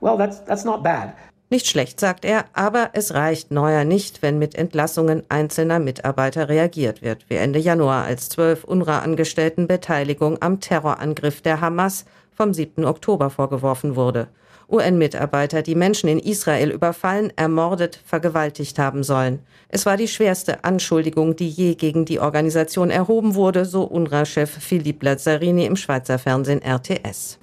Well, 0.00 0.18
that's, 0.18 0.44
that's 0.44 0.64
not 0.64 0.82
bad. 0.82 1.14
Nicht 1.48 1.68
schlecht, 1.68 2.00
sagt 2.00 2.24
er, 2.24 2.46
aber 2.54 2.90
es 2.94 3.14
reicht 3.14 3.52
Neuer 3.52 3.84
nicht, 3.84 4.20
wenn 4.20 4.36
mit 4.36 4.56
Entlassungen 4.56 5.22
einzelner 5.28 5.78
Mitarbeiter 5.78 6.48
reagiert 6.48 7.02
wird, 7.02 7.24
wie 7.28 7.36
Ende 7.36 7.60
Januar, 7.60 8.04
als 8.04 8.28
zwölf 8.28 8.64
UNRWA-Angestellten 8.64 9.68
Beteiligung 9.68 10.42
am 10.42 10.58
Terrorangriff 10.58 11.42
der 11.42 11.60
Hamas 11.60 12.04
vom 12.32 12.52
7. 12.52 12.84
Oktober 12.84 13.30
vorgeworfen 13.30 13.94
wurde. 13.94 14.26
UN-Mitarbeiter, 14.68 15.62
die 15.62 15.74
Menschen 15.74 16.08
in 16.08 16.18
Israel 16.18 16.70
überfallen, 16.70 17.32
ermordet, 17.36 18.00
vergewaltigt 18.04 18.78
haben 18.78 19.04
sollen. 19.04 19.40
Es 19.68 19.84
war 19.84 19.96
die 19.96 20.08
schwerste 20.08 20.64
Anschuldigung, 20.64 21.36
die 21.36 21.48
je 21.48 21.74
gegen 21.74 22.04
die 22.04 22.20
Organisation 22.20 22.90
erhoben 22.90 23.34
wurde, 23.34 23.64
so 23.64 23.82
UNRWA-Chef 23.82 24.50
Philippe 24.50 25.04
Lazzarini 25.04 25.66
im 25.66 25.76
Schweizer 25.76 26.18
Fernsehen 26.18 26.62
RTS. 26.62 27.38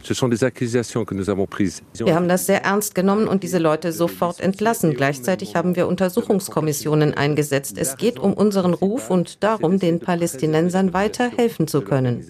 Wir 2.06 2.16
haben 2.16 2.28
das 2.28 2.46
sehr 2.46 2.64
ernst 2.64 2.96
genommen 2.96 3.28
und 3.28 3.44
diese 3.44 3.60
Leute 3.60 3.92
sofort 3.92 4.40
entlassen. 4.40 4.94
Gleichzeitig 4.94 5.56
haben 5.56 5.76
wir 5.76 5.88
Untersuchungskommissionen 5.88 7.14
eingesetzt. 7.14 7.78
Es 7.78 7.98
geht 7.98 8.20
um 8.20 8.34
unseren 8.34 8.74
Ruf 8.74 9.10
und 9.10 9.44
darum, 9.44 9.80
den 9.80 10.00
Palästinensern 10.00 10.94
weiter 10.94 11.30
helfen 11.30 11.68
zu 11.68 11.82
können. 11.82 12.26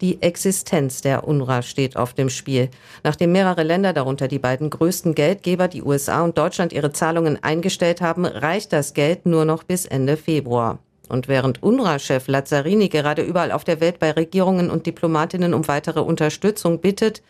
Die 0.00 0.22
Existenz 0.22 1.00
der 1.00 1.26
UNRWA 1.26 1.62
steht 1.62 1.96
auf 1.96 2.14
dem 2.14 2.28
Spiel. 2.28 2.68
Nachdem 3.12 3.32
mehrere 3.32 3.62
Länder, 3.62 3.92
darunter 3.92 4.26
die 4.26 4.38
beiden 4.38 4.70
größten 4.70 5.14
Geldgeber, 5.14 5.68
die 5.68 5.82
USA 5.82 6.22
und 6.22 6.38
Deutschland, 6.38 6.72
ihre 6.72 6.92
Zahlungen 6.92 7.44
eingestellt 7.44 8.00
haben, 8.00 8.24
reicht 8.24 8.72
das 8.72 8.94
Geld 8.94 9.26
nur 9.26 9.44
noch 9.44 9.64
bis 9.64 9.84
Ende 9.84 10.16
Februar. 10.16 10.78
Und 11.10 11.28
während 11.28 11.62
UNRWA-Chef 11.62 12.26
Lazzarini 12.26 12.88
gerade 12.88 13.20
überall 13.20 13.52
auf 13.52 13.64
der 13.64 13.82
Welt 13.82 13.98
bei 13.98 14.12
Regierungen 14.12 14.70
und 14.70 14.86
Diplomatinnen 14.86 15.52
um 15.52 15.68
weitere 15.68 16.00
Unterstützung 16.00 16.80
bittet, 16.80 17.22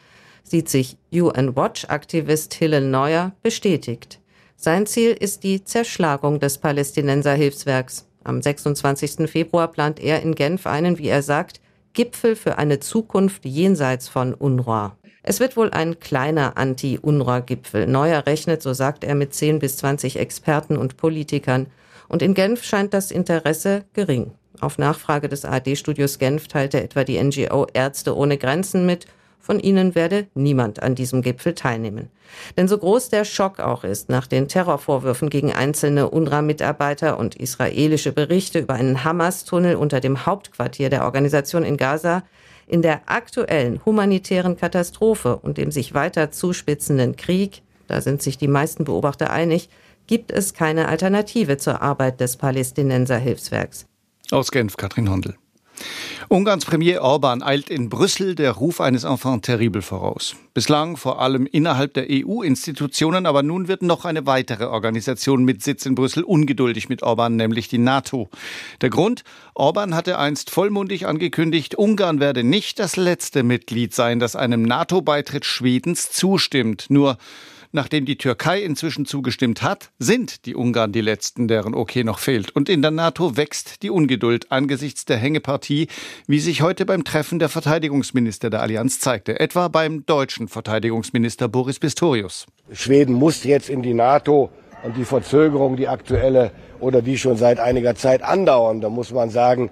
sieht 0.44 0.68
sich 0.68 0.98
UN 1.12 1.56
Watch-Aktivist 1.56 2.54
Hillel 2.54 2.88
Neuer 2.88 3.32
bestätigt. 3.42 4.20
Sein 4.54 4.86
Ziel 4.86 5.10
ist 5.10 5.42
die 5.42 5.64
Zerschlagung 5.64 6.38
des 6.38 6.58
Palästinenser-Hilfswerks. 6.58 8.06
Am 8.22 8.40
26. 8.40 9.28
Februar 9.28 9.66
plant 9.66 9.98
er 9.98 10.22
in 10.22 10.36
Genf 10.36 10.68
einen, 10.68 10.98
wie 10.98 11.08
er 11.08 11.22
sagt, 11.22 11.60
Gipfel 11.92 12.36
für 12.36 12.56
eine 12.56 12.78
Zukunft 12.78 13.44
jenseits 13.44 14.06
von 14.06 14.32
UNRWA. 14.32 14.96
Es 15.22 15.38
wird 15.38 15.56
wohl 15.56 15.70
ein 15.70 16.00
kleiner 16.00 16.56
Anti-UNRWA-Gipfel. 16.56 17.86
Neuer 17.86 18.26
rechnet, 18.26 18.60
so 18.60 18.72
sagt 18.72 19.04
er, 19.04 19.14
mit 19.14 19.32
10 19.34 19.60
bis 19.60 19.76
20 19.76 20.18
Experten 20.18 20.76
und 20.76 20.96
Politikern. 20.96 21.68
Und 22.08 22.22
in 22.22 22.34
Genf 22.34 22.64
scheint 22.64 22.92
das 22.92 23.10
Interesse 23.10 23.84
gering. 23.92 24.32
Auf 24.60 24.78
Nachfrage 24.78 25.28
des 25.28 25.44
ARD-Studios 25.44 26.18
Genf 26.18 26.48
teilte 26.48 26.82
etwa 26.82 27.04
die 27.04 27.22
NGO 27.22 27.66
Ärzte 27.72 28.16
ohne 28.16 28.36
Grenzen 28.36 28.84
mit, 28.84 29.06
von 29.42 29.58
ihnen 29.58 29.96
werde 29.96 30.28
niemand 30.34 30.82
an 30.82 30.94
diesem 30.94 31.20
Gipfel 31.20 31.54
teilnehmen. 31.54 32.10
Denn 32.56 32.68
so 32.68 32.78
groß 32.78 33.08
der 33.08 33.24
Schock 33.24 33.58
auch 33.58 33.82
ist 33.82 34.08
nach 34.08 34.28
den 34.28 34.46
Terrorvorwürfen 34.46 35.30
gegen 35.30 35.52
einzelne 35.52 36.10
UNRWA-Mitarbeiter 36.10 37.18
und 37.18 37.34
israelische 37.34 38.12
Berichte 38.12 38.60
über 38.60 38.74
einen 38.74 39.02
Hamas-Tunnel 39.02 39.74
unter 39.74 39.98
dem 39.98 40.26
Hauptquartier 40.26 40.90
der 40.90 41.04
Organisation 41.04 41.64
in 41.64 41.76
Gaza, 41.76 42.22
in 42.66 42.82
der 42.82 43.02
aktuellen 43.06 43.84
humanitären 43.84 44.56
Katastrophe 44.56 45.36
und 45.36 45.58
dem 45.58 45.70
sich 45.70 45.94
weiter 45.94 46.30
zuspitzenden 46.30 47.16
Krieg, 47.16 47.62
da 47.88 48.00
sind 48.00 48.22
sich 48.22 48.38
die 48.38 48.48
meisten 48.48 48.84
Beobachter 48.84 49.30
einig, 49.30 49.68
gibt 50.06 50.32
es 50.32 50.54
keine 50.54 50.88
Alternative 50.88 51.56
zur 51.56 51.82
Arbeit 51.82 52.20
des 52.20 52.36
Palästinenser 52.36 53.18
Hilfswerks. 53.18 53.86
Aus 54.30 54.50
Genf, 54.50 54.76
Katrin 54.76 55.10
Hondel. 55.10 55.36
Ungarns 56.28 56.64
Premier 56.64 57.02
Orban 57.02 57.42
eilt 57.42 57.68
in 57.68 57.88
Brüssel 57.88 58.34
der 58.34 58.52
Ruf 58.52 58.80
eines 58.80 59.04
Enfant 59.04 59.44
terrible 59.44 59.82
voraus. 59.82 60.34
Bislang 60.54 60.96
vor 60.96 61.20
allem 61.20 61.46
innerhalb 61.46 61.94
der 61.94 62.06
EU-Institutionen, 62.10 63.26
aber 63.26 63.42
nun 63.42 63.68
wird 63.68 63.82
noch 63.82 64.04
eine 64.04 64.26
weitere 64.26 64.64
Organisation 64.64 65.44
mit 65.44 65.62
Sitz 65.62 65.86
in 65.86 65.94
Brüssel 65.94 66.22
ungeduldig 66.22 66.88
mit 66.88 67.02
Orban, 67.02 67.36
nämlich 67.36 67.68
die 67.68 67.78
NATO. 67.78 68.30
Der 68.80 68.90
Grund? 68.90 69.24
Orban 69.54 69.94
hatte 69.94 70.18
einst 70.18 70.50
vollmundig 70.50 71.06
angekündigt, 71.06 71.74
Ungarn 71.74 72.20
werde 72.20 72.44
nicht 72.44 72.78
das 72.78 72.96
letzte 72.96 73.42
Mitglied 73.42 73.94
sein, 73.94 74.18
das 74.18 74.36
einem 74.36 74.62
NATO-Beitritt 74.62 75.44
Schwedens 75.44 76.10
zustimmt. 76.10 76.86
Nur 76.88 77.18
Nachdem 77.74 78.04
die 78.04 78.18
Türkei 78.18 78.60
inzwischen 78.60 79.06
zugestimmt 79.06 79.62
hat, 79.62 79.92
sind 79.98 80.44
die 80.44 80.54
Ungarn 80.54 80.92
die 80.92 81.00
letzten, 81.00 81.48
deren 81.48 81.74
Okay 81.74 82.04
noch 82.04 82.18
fehlt. 82.18 82.54
Und 82.54 82.68
in 82.68 82.82
der 82.82 82.90
NATO 82.90 83.38
wächst 83.38 83.82
die 83.82 83.88
Ungeduld 83.88 84.52
angesichts 84.52 85.06
der 85.06 85.16
Hängepartie, 85.16 85.88
wie 86.26 86.38
sich 86.38 86.60
heute 86.60 86.84
beim 86.84 87.02
Treffen 87.02 87.38
der 87.38 87.48
Verteidigungsminister 87.48 88.50
der 88.50 88.60
Allianz 88.60 89.00
zeigte, 89.00 89.40
etwa 89.40 89.68
beim 89.68 90.04
deutschen 90.04 90.48
Verteidigungsminister 90.48 91.48
Boris 91.48 91.78
Pistorius. 91.78 92.44
Schweden 92.72 93.14
muss 93.14 93.42
jetzt 93.42 93.70
in 93.70 93.82
die 93.82 93.94
NATO 93.94 94.50
und 94.82 94.98
die 94.98 95.06
Verzögerung, 95.06 95.76
die 95.76 95.88
aktuelle 95.88 96.52
oder 96.78 97.00
die 97.00 97.16
schon 97.16 97.38
seit 97.38 97.58
einiger 97.58 97.94
Zeit 97.94 98.22
andauern, 98.22 98.82
da 98.82 98.90
muss 98.90 99.12
man 99.12 99.30
sagen, 99.30 99.70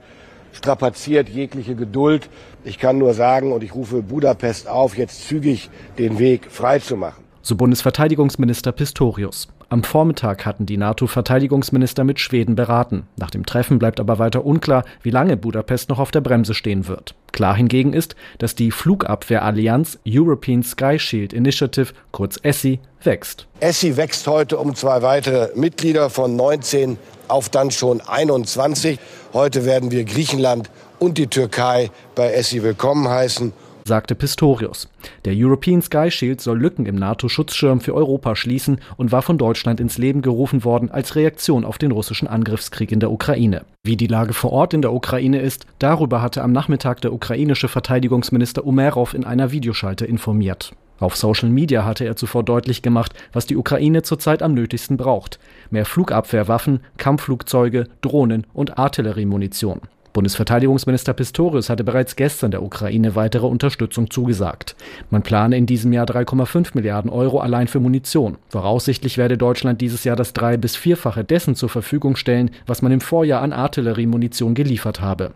strapaziert 0.55 1.29
jegliche 1.29 1.75
Geduld. 1.75 2.31
Ich 2.65 2.79
kann 2.79 2.97
nur 2.97 3.13
sagen, 3.13 3.53
und 3.53 3.63
ich 3.63 3.75
rufe 3.75 4.01
Budapest 4.01 4.69
auf, 4.69 4.97
jetzt 4.97 5.29
zügig 5.29 5.69
den 5.99 6.19
Weg 6.19 6.51
freizumachen 6.51 7.30
so 7.43 7.57
Bundesverteidigungsminister 7.57 8.73
Pistorius. 8.73 9.49
Am 9.69 9.85
Vormittag 9.85 10.47
hatten 10.47 10.67
die 10.67 10.77
NATO-Verteidigungsminister 10.77 12.03
mit 12.03 12.19
Schweden 12.19 12.57
beraten. 12.57 13.07
Nach 13.17 13.31
dem 13.31 13.47
Treffen 13.47 13.79
bleibt 13.79 14.01
aber 14.01 14.19
weiter 14.19 14.45
unklar, 14.45 14.85
wie 15.03 15.11
lange 15.11 15.37
Budapest 15.37 15.89
noch 15.91 16.01
auf 16.01 16.11
der 16.11 16.21
Bremse 16.21 16.55
stehen 16.55 16.89
wird. 16.89 17.15
Klar 17.33 17.55
hingegen 17.55 17.93
ist, 17.93 18.17
dass 18.39 18.57
die 18.57 18.73
Flugabwehrallianz 18.73 19.99
European 20.07 20.63
Sky 20.63 20.99
Shield 20.99 21.33
Initiative, 21.33 21.93
kurz 22.11 22.39
ESSI, 22.43 22.81
wächst. 23.05 23.47
ESSI 23.61 23.97
wächst 23.97 24.27
heute 24.27 24.59
um 24.59 24.75
zwei 24.75 25.03
weitere 25.03 25.51
Mitglieder 25.55 26.11
von 26.11 26.35
19 26.35 26.99
auf 27.29 27.49
dann 27.49 27.71
schon 27.71 28.01
21. 28.01 28.99
Heute 29.33 29.65
werden 29.65 29.91
wir 29.93 30.05
Griechenland 30.05 30.69
und 30.99 31.17
die 31.17 31.29
Türkei 31.29 31.91
bei 32.15 32.33
ESSI 32.33 32.63
willkommen 32.63 33.09
heißen 33.09 33.53
sagte 33.85 34.15
Pistorius. 34.15 34.89
Der 35.25 35.35
European 35.37 35.83
Sky 35.83 36.11
Shield 36.11 36.41
soll 36.41 36.61
Lücken 36.61 36.87
im 36.87 36.97
NATO-Schutzschirm 36.97 37.81
für 37.81 37.95
Europa 37.95 38.37
schließen 38.37 38.81
und 38.97 39.13
war 39.13 39.23
von 39.23 39.39
Deutschland 39.39 39.81
ins 39.81 39.99
Leben 39.99 40.23
gerufen 40.23 40.65
worden 40.65 40.91
als 40.91 41.17
Reaktion 41.17 41.65
auf 41.65 41.79
den 41.79 41.91
russischen 41.91 42.29
Angriffskrieg 42.29 42.93
in 42.93 43.01
der 43.01 43.11
Ukraine. 43.11 43.65
Wie 43.85 43.97
die 43.97 44.07
Lage 44.07 44.33
vor 44.33 44.53
Ort 44.53 44.75
in 44.75 44.83
der 44.83 44.93
Ukraine 44.93 45.41
ist, 45.41 45.67
darüber 45.79 46.23
hatte 46.23 46.43
am 46.43 46.53
Nachmittag 46.53 47.01
der 47.01 47.13
ukrainische 47.13 47.69
Verteidigungsminister 47.69 48.65
Umerov 48.65 49.15
in 49.15 49.25
einer 49.25 49.53
Videoschalte 49.53 50.05
informiert. 50.05 50.73
Auf 51.01 51.17
Social 51.17 51.49
Media 51.49 51.85
hatte 51.85 52.05
er 52.05 52.15
zuvor 52.15 52.45
deutlich 52.45 52.83
gemacht, 52.83 53.15
was 53.33 53.47
die 53.47 53.57
Ukraine 53.57 54.03
zurzeit 54.03 54.43
am 54.43 54.53
nötigsten 54.53 54.99
braucht. 54.99 55.39
Mehr 55.71 55.87
Flugabwehrwaffen, 55.87 56.81
Kampfflugzeuge, 56.99 57.89
Drohnen 58.03 58.47
und 58.53 58.79
Artilleriemunition. 58.79 59.81
Bundesverteidigungsminister 60.21 61.15
Pistorius 61.15 61.71
hatte 61.71 61.83
bereits 61.83 62.15
gestern 62.15 62.51
der 62.51 62.63
Ukraine 62.63 63.15
weitere 63.15 63.47
Unterstützung 63.47 64.11
zugesagt. 64.11 64.77
Man 65.09 65.23
plane 65.23 65.57
in 65.57 65.65
diesem 65.65 65.95
Jahr 65.95 66.05
3,5 66.05 66.73
Milliarden 66.75 67.11
Euro 67.11 67.41
allein 67.41 67.69
für 67.69 67.81
Munition. 67.81 68.37
Voraussichtlich 68.51 69.17
werde 69.17 69.39
Deutschland 69.39 69.81
dieses 69.81 70.05
Jahr 70.05 70.17
das 70.17 70.35
drei- 70.35 70.59
bis 70.59 70.77
vierfache 70.77 71.25
dessen 71.25 71.55
zur 71.55 71.71
Verfügung 71.71 72.17
stellen, 72.17 72.51
was 72.67 72.83
man 72.83 72.93
im 72.93 73.01
Vorjahr 73.01 73.41
an 73.41 73.55
Artilleriemunition 73.55 74.53
geliefert 74.53 75.01
habe. 75.01 75.31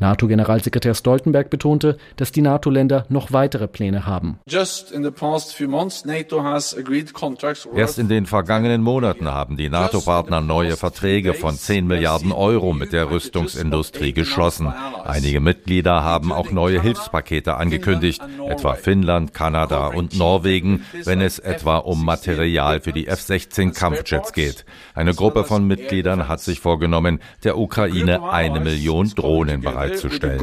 NATO-Generalsekretär 0.00 0.94
Stoltenberg 0.94 1.50
betonte, 1.50 1.96
dass 2.16 2.32
die 2.32 2.42
NATO-Länder 2.42 3.06
noch 3.08 3.32
weitere 3.32 3.68
Pläne 3.68 4.06
haben. 4.06 4.38
Erst 4.46 4.92
in 4.92 5.02
den 8.08 8.26
vergangenen 8.26 8.82
Monaten 8.82 9.28
haben 9.28 9.56
die 9.56 9.68
NATO-Partner 9.68 10.40
neue 10.40 10.76
Verträge 10.76 11.34
von 11.34 11.56
10 11.56 11.86
Milliarden 11.86 12.32
Euro 12.32 12.72
mit 12.72 12.92
der 12.92 13.10
Rüstungsindustrie 13.10 14.12
geschlossen. 14.12 14.72
Einige 15.04 15.40
Mitglieder 15.40 16.02
haben 16.02 16.32
auch 16.32 16.50
neue 16.50 16.80
Hilfspakete 16.80 17.56
angekündigt, 17.56 18.22
etwa 18.48 18.74
Finnland, 18.74 19.34
Kanada 19.34 19.88
und 19.88 20.16
Norwegen, 20.16 20.84
wenn 21.04 21.20
es 21.20 21.38
etwa 21.38 21.78
um 21.78 22.04
Material 22.04 22.80
für 22.80 22.92
die 22.92 23.06
F-16 23.06 23.74
Kampfjets 23.74 24.32
geht. 24.32 24.64
Eine 24.94 25.14
Gruppe 25.14 25.44
von 25.44 25.66
Mitgliedern 25.66 26.28
hat 26.28 26.40
sich 26.40 26.60
vorgenommen, 26.60 27.20
der 27.44 27.58
Ukraine 27.58 28.30
eine 28.30 28.60
Million 28.60 29.10
Drohnen 29.14 29.61
bereitzustellen. 29.62 30.38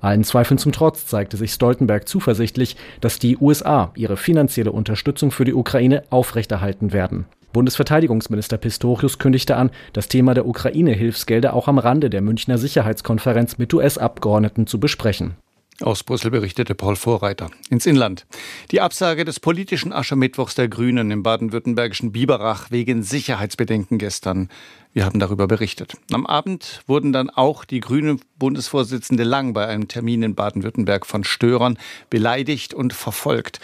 Allen 0.00 0.24
Zweifeln 0.24 0.56
zum 0.56 0.72
Trotz 0.72 1.06
zeigte 1.06 1.36
sich 1.36 1.52
Stoltenberg 1.52 2.08
zuversichtlich, 2.08 2.76
dass 3.00 3.18
die 3.18 3.36
USA 3.36 3.92
ihre 3.96 4.16
finanzielle 4.16 4.72
Unterstützung 4.72 5.30
für 5.30 5.44
die 5.44 5.52
Ukraine 5.52 6.04
aufrechterhalten 6.08 6.92
werden. 6.92 7.26
Bundesverteidigungsminister 7.52 8.58
Pistorius 8.58 9.18
kündigte 9.18 9.56
an, 9.56 9.70
das 9.92 10.08
Thema 10.08 10.34
der 10.34 10.46
Ukraine-Hilfsgelder 10.46 11.52
auch 11.52 11.68
am 11.68 11.78
Rande 11.78 12.08
der 12.08 12.22
Münchner 12.22 12.58
Sicherheitskonferenz 12.58 13.58
mit 13.58 13.74
US-Abgeordneten 13.74 14.66
zu 14.66 14.78
besprechen. 14.78 15.34
Aus 15.82 16.04
Brüssel 16.04 16.30
berichtete 16.30 16.74
Paul 16.74 16.94
Vorreiter. 16.94 17.50
Ins 17.70 17.86
Inland. 17.86 18.26
Die 18.70 18.82
Absage 18.82 19.24
des 19.24 19.40
politischen 19.40 19.94
Aschermittwochs 19.94 20.54
der 20.54 20.68
Grünen 20.68 21.10
im 21.10 21.22
baden-württembergischen 21.22 22.12
Biberach 22.12 22.70
wegen 22.70 23.02
Sicherheitsbedenken 23.02 23.96
gestern. 23.96 24.50
Wir 24.92 25.06
haben 25.06 25.18
darüber 25.18 25.46
berichtet. 25.46 25.94
Am 26.12 26.26
Abend 26.26 26.82
wurden 26.86 27.14
dann 27.14 27.30
auch 27.30 27.64
die 27.64 27.80
grünen 27.80 28.20
Bundesvorsitzende 28.38 29.24
Lang 29.24 29.54
bei 29.54 29.66
einem 29.68 29.88
Termin 29.88 30.22
in 30.22 30.34
Baden-Württemberg 30.34 31.06
von 31.06 31.24
Störern 31.24 31.78
beleidigt 32.10 32.74
und 32.74 32.92
verfolgt. 32.92 33.60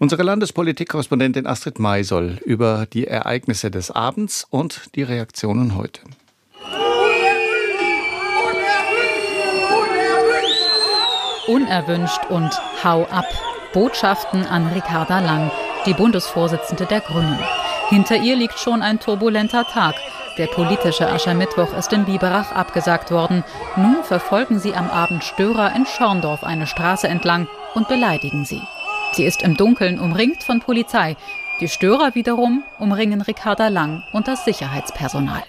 Unsere 0.00 0.24
Landespolitikkorrespondentin 0.24 1.46
Astrid 1.46 1.78
May 1.78 2.02
soll 2.02 2.40
über 2.44 2.86
die 2.92 3.06
Ereignisse 3.06 3.70
des 3.70 3.92
Abends 3.92 4.44
und 4.50 4.90
die 4.96 5.04
Reaktionen 5.04 5.76
heute. 5.76 6.00
Unerwünscht 11.50 12.26
und 12.28 12.50
Hau 12.84 13.06
ab. 13.10 13.26
Botschaften 13.72 14.46
an 14.46 14.68
Ricarda 14.68 15.18
Lang, 15.18 15.50
die 15.84 15.94
Bundesvorsitzende 15.94 16.86
der 16.86 17.00
Grünen. 17.00 17.38
Hinter 17.88 18.16
ihr 18.16 18.36
liegt 18.36 18.58
schon 18.58 18.82
ein 18.82 19.00
turbulenter 19.00 19.64
Tag. 19.64 19.96
Der 20.38 20.46
politische 20.46 21.10
Aschermittwoch 21.10 21.76
ist 21.76 21.92
in 21.92 22.04
Biberach 22.04 22.52
abgesagt 22.52 23.10
worden. 23.10 23.42
Nun 23.76 24.04
verfolgen 24.04 24.60
sie 24.60 24.74
am 24.74 24.88
Abend 24.90 25.24
Störer 25.24 25.74
in 25.74 25.86
Schorndorf 25.86 26.44
eine 26.44 26.68
Straße 26.68 27.08
entlang 27.08 27.48
und 27.74 27.88
beleidigen 27.88 28.44
sie. 28.44 28.62
Sie 29.12 29.24
ist 29.24 29.42
im 29.42 29.56
Dunkeln 29.56 29.98
umringt 29.98 30.44
von 30.44 30.60
Polizei. 30.60 31.16
Die 31.60 31.68
Störer 31.68 32.14
wiederum 32.14 32.62
umringen 32.78 33.20
Ricarda 33.20 33.68
Lang 33.68 34.04
und 34.12 34.28
das 34.28 34.44
Sicherheitspersonal. 34.44 35.42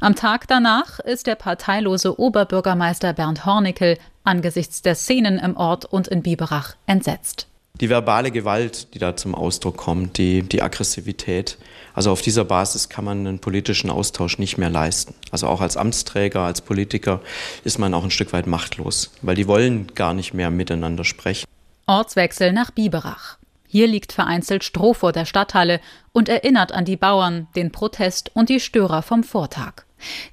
Am 0.00 0.14
Tag 0.14 0.46
danach 0.48 0.98
ist 0.98 1.26
der 1.26 1.36
parteilose 1.36 2.18
Oberbürgermeister 2.18 3.12
Bernd 3.12 3.46
Hornickel 3.46 3.98
angesichts 4.24 4.82
der 4.82 4.94
Szenen 4.94 5.38
im 5.38 5.56
Ort 5.56 5.84
und 5.84 6.08
in 6.08 6.22
Biberach 6.22 6.74
entsetzt. 6.86 7.46
Die 7.80 7.88
verbale 7.88 8.30
Gewalt, 8.30 8.94
die 8.94 8.98
da 8.98 9.16
zum 9.16 9.34
Ausdruck 9.34 9.76
kommt, 9.76 10.18
die, 10.18 10.42
die 10.42 10.62
Aggressivität, 10.62 11.58
also 11.94 12.10
auf 12.10 12.22
dieser 12.22 12.44
Basis 12.44 12.88
kann 12.88 13.04
man 13.04 13.26
einen 13.26 13.38
politischen 13.38 13.90
Austausch 13.90 14.38
nicht 14.38 14.58
mehr 14.58 14.70
leisten. 14.70 15.14
Also 15.30 15.48
auch 15.48 15.60
als 15.60 15.76
Amtsträger, 15.76 16.40
als 16.40 16.60
Politiker 16.60 17.20
ist 17.64 17.78
man 17.78 17.94
auch 17.94 18.04
ein 18.04 18.10
Stück 18.10 18.32
weit 18.32 18.46
machtlos, 18.46 19.10
weil 19.22 19.34
die 19.34 19.48
wollen 19.48 19.88
gar 19.94 20.14
nicht 20.14 20.34
mehr 20.34 20.50
miteinander 20.50 21.04
sprechen. 21.04 21.46
Ortswechsel 21.86 22.52
nach 22.52 22.70
Biberach. 22.70 23.38
Hier 23.66 23.86
liegt 23.86 24.12
vereinzelt 24.12 24.64
Stroh 24.64 24.92
vor 24.92 25.12
der 25.12 25.24
Stadthalle 25.24 25.80
und 26.12 26.28
erinnert 26.28 26.72
an 26.72 26.84
die 26.84 26.96
Bauern, 26.96 27.48
den 27.56 27.72
Protest 27.72 28.30
und 28.34 28.50
die 28.50 28.60
Störer 28.60 29.02
vom 29.02 29.24
Vortag. 29.24 29.84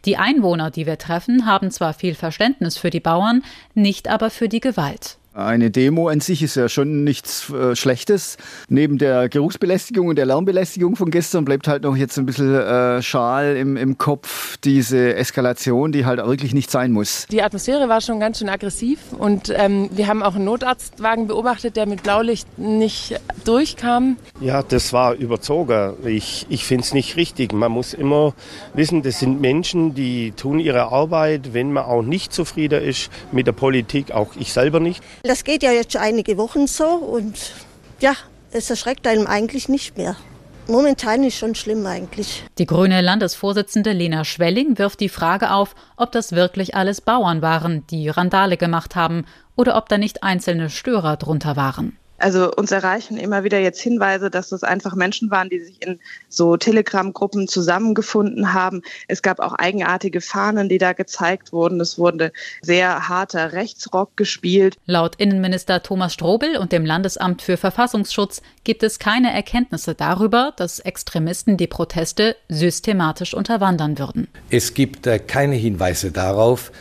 Die 0.06 0.18
Einwohner, 0.18 0.72
die 0.72 0.86
wir 0.88 0.98
treffen, 0.98 1.46
haben 1.46 1.70
zwar 1.70 1.94
viel 1.94 2.16
Verständnis 2.16 2.78
für 2.78 2.90
die 2.90 3.00
Bauern, 3.00 3.44
nicht 3.76 4.08
aber 4.08 4.30
für 4.30 4.50
die 4.50 4.60
Gewalt. 4.60 5.19
Eine 5.32 5.70
Demo 5.70 6.08
an 6.08 6.22
sich 6.22 6.42
ist 6.42 6.56
ja 6.56 6.68
schon 6.70 7.04
nichts 7.04 7.52
äh, 7.52 7.76
Schlechtes. 7.76 8.38
Neben 8.68 8.98
der 8.98 9.30
Geruchsbelästigung 9.30 10.08
und 10.08 10.16
der 10.16 10.26
Lärmbelästigung 10.26 10.96
von 10.96 11.12
gestern 11.12 11.46
bleibt 11.46 11.68
halt 11.68 11.84
noch 11.84 11.96
jetzt 11.96 12.18
ein 12.18 12.26
bisschen 12.26 12.56
äh, 12.56 13.04
Schal 13.04 13.56
im, 13.56 13.78
im 13.78 14.00
Kopf, 14.00 14.58
diese 14.58 15.16
Eskalation, 15.16 15.92
die 15.92 16.06
halt 16.08 16.18
wirklich 16.26 16.56
nicht 16.56 16.72
sein 16.72 16.92
muss. 16.92 17.28
Die 17.30 17.44
Atmosphäre 17.44 17.88
war 17.88 18.02
schon 18.02 18.20
ganz 18.20 18.40
schön 18.40 18.50
aggressiv 18.50 19.00
und 19.20 19.54
ähm, 19.56 19.90
wir 19.92 20.08
haben 20.08 20.24
auch 20.24 20.34
einen 20.34 20.46
Notarztwagen 20.46 21.28
beobachtet, 21.28 21.76
der 21.76 21.86
mit 21.86 22.02
Blaulicht 22.02 22.58
nicht 22.58 23.20
durchkam. 23.46 24.18
Ja, 24.42 24.64
das 24.64 24.94
war 24.94 25.14
überzogen. 25.14 25.94
Ich, 26.06 26.48
ich 26.50 26.66
finde 26.66 26.86
es 26.86 26.94
nicht 26.96 27.18
richtig. 27.18 27.54
Man 27.54 27.72
muss 27.72 27.94
immer 27.94 28.34
wissen, 28.74 29.04
das 29.04 29.20
sind 29.20 29.40
Menschen, 29.42 29.94
die 29.94 30.32
tun 30.32 30.60
ihre 30.60 30.92
Arbeit, 30.92 31.54
wenn 31.54 31.72
man 31.72 31.86
auch 31.86 32.02
nicht 32.02 32.34
zufrieden 32.34 32.82
ist 32.82 33.12
mit 33.32 33.46
der 33.46 33.52
Politik, 33.52 34.12
auch 34.12 34.32
ich 34.40 34.54
selber 34.54 34.80
nicht. 34.80 35.04
Das 35.24 35.44
geht 35.44 35.64
ja 35.64 35.72
jetzt 35.72 35.94
schon 35.94 36.02
einige 36.02 36.38
Wochen 36.38 36.68
so 36.68 36.88
und 36.88 37.52
ja, 38.00 38.14
es 38.52 38.70
erschreckt 38.70 39.06
einem 39.06 39.28
eigentlich 39.28 39.68
nicht 39.68 39.98
mehr. 39.98 40.16
Momentan 40.68 41.24
ist 41.24 41.36
schon 41.36 41.56
schlimm 41.56 41.86
eigentlich. 41.86 42.44
Die 42.60 42.68
grüne 42.68 43.02
Landesvorsitzende 43.02 43.92
Lena 43.92 44.24
Schwelling 44.24 44.78
wirft 44.78 45.00
die 45.00 45.10
Frage 45.10 45.52
auf, 45.52 45.76
ob 45.98 46.12
das 46.12 46.34
wirklich 46.34 46.76
alles 46.76 47.02
Bauern 47.02 47.42
waren, 47.42 47.88
die 47.88 48.08
Randale 48.08 48.56
gemacht 48.56 48.96
haben, 48.96 49.26
oder 49.56 49.76
ob 49.76 49.90
da 49.90 49.98
nicht 49.98 50.24
einzelne 50.24 50.70
Störer 50.70 51.18
drunter 51.18 51.56
waren. 51.56 51.98
Also 52.20 52.52
uns 52.52 52.72
erreichen 52.72 53.18
immer 53.18 53.44
wieder 53.44 53.60
jetzt 53.60 53.82
Hinweise, 53.82 54.30
dass 54.30 54.52
es 54.52 54.64
einfach 54.64 54.96
Menschen 54.96 55.32
waren, 55.32 55.50
die 55.50 55.60
sich 55.60 55.86
in 55.86 56.00
so 56.28 56.58
Telegram-Gruppen 56.58 57.48
zusammengefunden 57.48 58.54
haben. 58.54 58.82
Es 59.08 59.22
gab 59.22 59.40
auch 59.40 59.54
eigenartige 59.54 60.22
Fahnen, 60.22 60.70
die 60.70 60.78
da 60.78 60.94
gezeigt 60.94 61.54
wurden. 61.54 61.80
Es 61.80 61.98
wurde 61.98 62.32
sehr 62.62 63.08
harter 63.08 63.54
Rechtsrock 63.54 64.18
gespielt. 64.18 64.76
Laut 64.86 65.16
Innenminister 65.16 65.82
Thomas 65.82 66.14
Strobel 66.14 66.58
und 66.58 66.72
dem 66.72 66.86
Landesamt 66.86 67.42
für 67.42 67.58
Verfassungsschutz 67.58 68.42
gibt 68.64 68.84
es 68.84 69.00
keine 69.00 69.34
Erkenntnisse 69.34 69.96
darüber, 69.96 70.54
dass 70.58 70.80
Extremisten 70.80 71.58
die 71.58 71.68
Proteste 71.68 72.36
systematisch 72.50 73.34
unterwandern 73.34 73.98
würden. 73.98 74.28
Es 74.50 74.74
gibt 74.74 75.08
äh, 75.08 75.20
keine 75.20 75.56
Hinweise 75.56 76.12
darauf, 76.12 76.72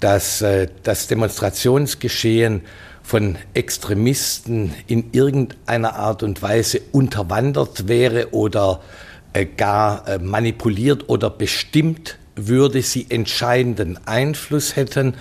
dass 0.00 0.42
äh, 0.42 0.68
das 0.82 1.08
Demonstrationsgeschehen 1.08 2.62
von 3.04 3.36
Extremisten 3.52 4.74
in 4.86 5.10
irgendeiner 5.12 5.94
Art 5.94 6.22
und 6.22 6.42
Weise 6.42 6.80
unterwandert 6.90 7.86
wäre 7.86 8.32
oder 8.32 8.80
äh, 9.34 9.44
gar 9.44 10.08
äh, 10.08 10.18
manipuliert 10.18 11.08
oder 11.10 11.28
bestimmt 11.28 12.18
würde, 12.34 12.82
sie 12.82 13.06
entscheidenden 13.10 13.98
Einfluss 14.06 14.74
hätten, 14.74 15.14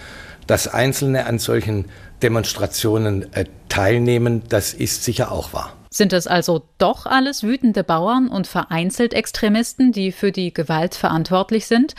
dass 0.47 0.67
Einzelne 0.67 1.25
an 1.25 1.39
solchen 1.39 1.85
Demonstrationen 2.21 3.31
äh, 3.33 3.45
teilnehmen, 3.67 4.43
das 4.47 4.73
ist 4.73 5.03
sicher 5.03 5.31
auch 5.31 5.51
wahr. 5.51 5.73
Sind 5.89 6.13
es 6.13 6.25
also 6.25 6.63
doch 6.77 7.05
alles 7.05 7.43
wütende 7.43 7.83
Bauern 7.83 8.29
und 8.29 8.47
vereinzelt 8.47 9.13
Extremisten, 9.13 9.91
die 9.91 10.11
für 10.11 10.31
die 10.31 10.53
Gewalt 10.53 10.95
verantwortlich 10.95 11.67
sind? 11.67 11.95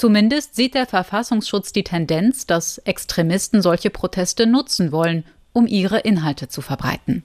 Zumindest 0.00 0.56
sieht 0.56 0.74
der 0.74 0.86
Verfassungsschutz 0.86 1.72
die 1.72 1.84
Tendenz, 1.84 2.46
dass 2.46 2.78
Extremisten 2.78 3.60
solche 3.60 3.90
Proteste 3.90 4.46
nutzen 4.46 4.92
wollen, 4.92 5.24
um 5.52 5.66
ihre 5.66 5.98
Inhalte 5.98 6.48
zu 6.48 6.62
verbreiten. 6.62 7.22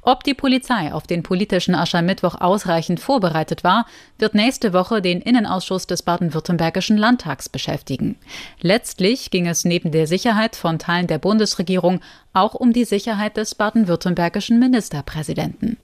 Ob 0.00 0.24
die 0.24 0.32
Polizei 0.32 0.94
auf 0.94 1.06
den 1.06 1.22
politischen 1.22 1.74
Aschermittwoch 1.74 2.40
ausreichend 2.40 3.00
vorbereitet 3.00 3.64
war, 3.64 3.84
wird 4.18 4.34
nächste 4.34 4.72
Woche 4.72 5.02
den 5.02 5.20
Innenausschuss 5.20 5.86
des 5.86 6.00
baden-württembergischen 6.00 6.96
Landtags 6.96 7.50
beschäftigen. 7.50 8.16
Letztlich 8.62 9.30
ging 9.30 9.46
es 9.46 9.66
neben 9.66 9.92
der 9.92 10.06
Sicherheit 10.06 10.56
von 10.56 10.78
Teilen 10.78 11.06
der 11.06 11.18
Bundesregierung 11.18 12.00
auch 12.32 12.54
um 12.54 12.72
die 12.72 12.86
Sicherheit 12.86 13.36
des 13.36 13.54
baden-württembergischen 13.54 14.58
Ministerpräsidenten. 14.58 15.76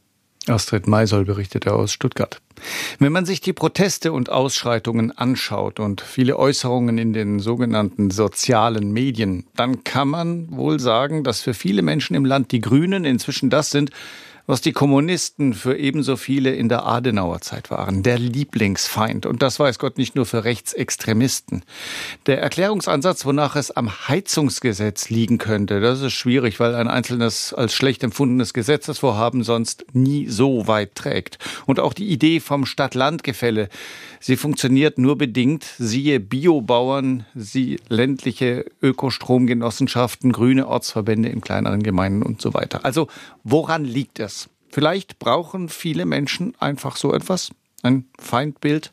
Astrid 0.48 0.86
Meisel 0.86 1.24
berichtete 1.24 1.72
aus 1.72 1.92
Stuttgart. 1.92 2.40
Wenn 2.98 3.12
man 3.12 3.26
sich 3.26 3.40
die 3.40 3.52
Proteste 3.52 4.12
und 4.12 4.30
Ausschreitungen 4.30 5.12
anschaut 5.12 5.80
und 5.80 6.00
viele 6.00 6.38
Äußerungen 6.38 6.98
in 6.98 7.12
den 7.12 7.40
sogenannten 7.40 8.10
sozialen 8.10 8.92
Medien, 8.92 9.44
dann 9.56 9.84
kann 9.84 10.08
man 10.08 10.56
wohl 10.56 10.80
sagen, 10.80 11.24
dass 11.24 11.40
für 11.40 11.54
viele 11.54 11.82
Menschen 11.82 12.14
im 12.14 12.24
Land 12.24 12.52
die 12.52 12.60
Grünen 12.60 13.04
inzwischen 13.04 13.50
das 13.50 13.70
sind, 13.70 13.90
was 14.46 14.60
die 14.60 14.72
Kommunisten 14.72 15.54
für 15.54 15.76
ebenso 15.76 16.16
viele 16.16 16.54
in 16.54 16.68
der 16.68 16.86
Adenauerzeit 16.86 17.70
waren. 17.70 18.02
Der 18.02 18.18
Lieblingsfeind. 18.18 19.26
Und 19.26 19.42
das 19.42 19.58
weiß 19.58 19.78
Gott 19.78 19.98
nicht 19.98 20.14
nur 20.14 20.26
für 20.26 20.44
Rechtsextremisten. 20.44 21.62
Der 22.26 22.40
Erklärungsansatz, 22.40 23.24
wonach 23.24 23.56
es 23.56 23.70
am 23.70 23.90
Heizungsgesetz 24.08 25.10
liegen 25.10 25.38
könnte, 25.38 25.80
das 25.80 26.00
ist 26.00 26.12
schwierig, 26.12 26.60
weil 26.60 26.74
ein 26.74 26.88
einzelnes 26.88 27.52
als 27.52 27.74
schlecht 27.74 28.04
empfundenes 28.04 28.54
Gesetzesvorhaben 28.54 29.42
sonst 29.42 29.84
nie 29.92 30.28
so 30.28 30.68
weit 30.68 30.94
trägt. 30.94 31.38
Und 31.66 31.80
auch 31.80 31.92
die 31.92 32.08
Idee 32.08 32.40
vom 32.40 32.66
Stadt-Land-Gefälle, 32.66 33.68
sie 34.20 34.36
funktioniert 34.36 34.98
nur 34.98 35.18
bedingt. 35.18 35.64
Siehe 35.78 36.20
Biobauern, 36.20 37.26
sie 37.34 37.80
ländliche 37.88 38.64
Ökostromgenossenschaften, 38.80 40.30
grüne 40.30 40.68
Ortsverbände 40.68 41.28
in 41.28 41.40
kleineren 41.40 41.82
Gemeinden 41.82 42.22
und 42.22 42.40
so 42.40 42.54
weiter. 42.54 42.84
Also 42.84 43.08
woran 43.42 43.84
liegt 43.84 44.20
es? 44.20 44.35
Vielleicht 44.70 45.18
brauchen 45.18 45.68
viele 45.68 46.06
Menschen 46.06 46.54
einfach 46.58 46.96
so 46.96 47.12
etwas. 47.12 47.50
Ein 47.82 48.04
Feindbild. 48.18 48.92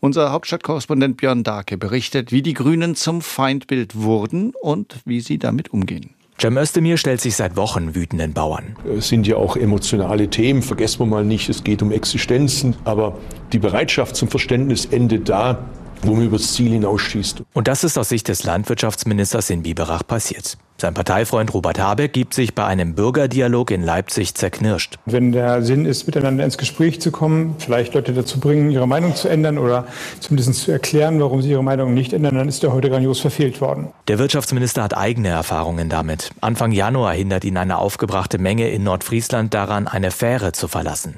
Unser 0.00 0.32
Hauptstadtkorrespondent 0.32 1.18
Björn 1.18 1.44
Darke 1.44 1.78
berichtet, 1.78 2.32
wie 2.32 2.42
die 2.42 2.54
Grünen 2.54 2.96
zum 2.96 3.20
Feindbild 3.20 3.96
wurden 3.96 4.52
und 4.60 5.00
wie 5.04 5.20
sie 5.20 5.38
damit 5.38 5.72
umgehen. 5.72 6.10
Cem 6.40 6.58
Özdemir 6.58 6.96
stellt 6.96 7.20
sich 7.20 7.36
seit 7.36 7.56
Wochen 7.56 7.94
wütenden 7.94 8.32
Bauern. 8.32 8.76
Es 8.98 9.08
sind 9.08 9.26
ja 9.26 9.36
auch 9.36 9.56
emotionale 9.56 10.28
Themen, 10.28 10.62
vergessen 10.62 10.98
wir 11.00 11.06
mal 11.06 11.24
nicht, 11.24 11.48
es 11.48 11.62
geht 11.62 11.80
um 11.80 11.92
Existenzen, 11.92 12.74
aber 12.84 13.18
die 13.52 13.60
Bereitschaft 13.60 14.16
zum 14.16 14.28
Verständnis 14.28 14.86
endet 14.86 15.28
da, 15.28 15.70
wo 16.06 16.14
man 16.14 16.26
übers 16.26 16.52
Ziel 16.54 16.72
hinausschießt. 16.72 17.42
Und 17.52 17.68
das 17.68 17.84
ist 17.84 17.98
aus 17.98 18.08
Sicht 18.08 18.28
des 18.28 18.44
Landwirtschaftsministers 18.44 19.50
in 19.50 19.62
Biberach 19.62 20.06
passiert. 20.06 20.56
Sein 20.76 20.92
Parteifreund 20.92 21.54
Robert 21.54 21.78
Habeck 21.78 22.12
gibt 22.12 22.34
sich 22.34 22.54
bei 22.54 22.64
einem 22.64 22.96
Bürgerdialog 22.96 23.70
in 23.70 23.82
Leipzig 23.82 24.34
zerknirscht. 24.34 24.98
Wenn 25.06 25.30
der 25.30 25.62
Sinn 25.62 25.86
ist, 25.86 26.06
miteinander 26.06 26.44
ins 26.44 26.58
Gespräch 26.58 27.00
zu 27.00 27.12
kommen, 27.12 27.54
vielleicht 27.58 27.94
Leute 27.94 28.12
dazu 28.12 28.40
bringen, 28.40 28.70
ihre 28.72 28.88
Meinung 28.88 29.14
zu 29.14 29.28
ändern 29.28 29.56
oder 29.56 29.86
zumindest 30.18 30.54
zu 30.62 30.72
erklären, 30.72 31.20
warum 31.20 31.42
sie 31.42 31.50
ihre 31.50 31.62
Meinung 31.62 31.94
nicht 31.94 32.12
ändern, 32.12 32.34
dann 32.34 32.48
ist 32.48 32.64
er 32.64 32.72
heute 32.72 32.90
grandios 32.90 33.20
verfehlt 33.20 33.60
worden. 33.60 33.88
Der 34.08 34.18
Wirtschaftsminister 34.18 34.82
hat 34.82 34.96
eigene 34.96 35.28
Erfahrungen 35.28 35.88
damit. 35.88 36.30
Anfang 36.40 36.72
Januar 36.72 37.14
hindert 37.14 37.44
ihn 37.44 37.56
eine 37.56 37.78
aufgebrachte 37.78 38.38
Menge 38.38 38.68
in 38.68 38.82
Nordfriesland 38.82 39.54
daran, 39.54 39.86
eine 39.86 40.10
Fähre 40.10 40.50
zu 40.52 40.66
verlassen. 40.66 41.16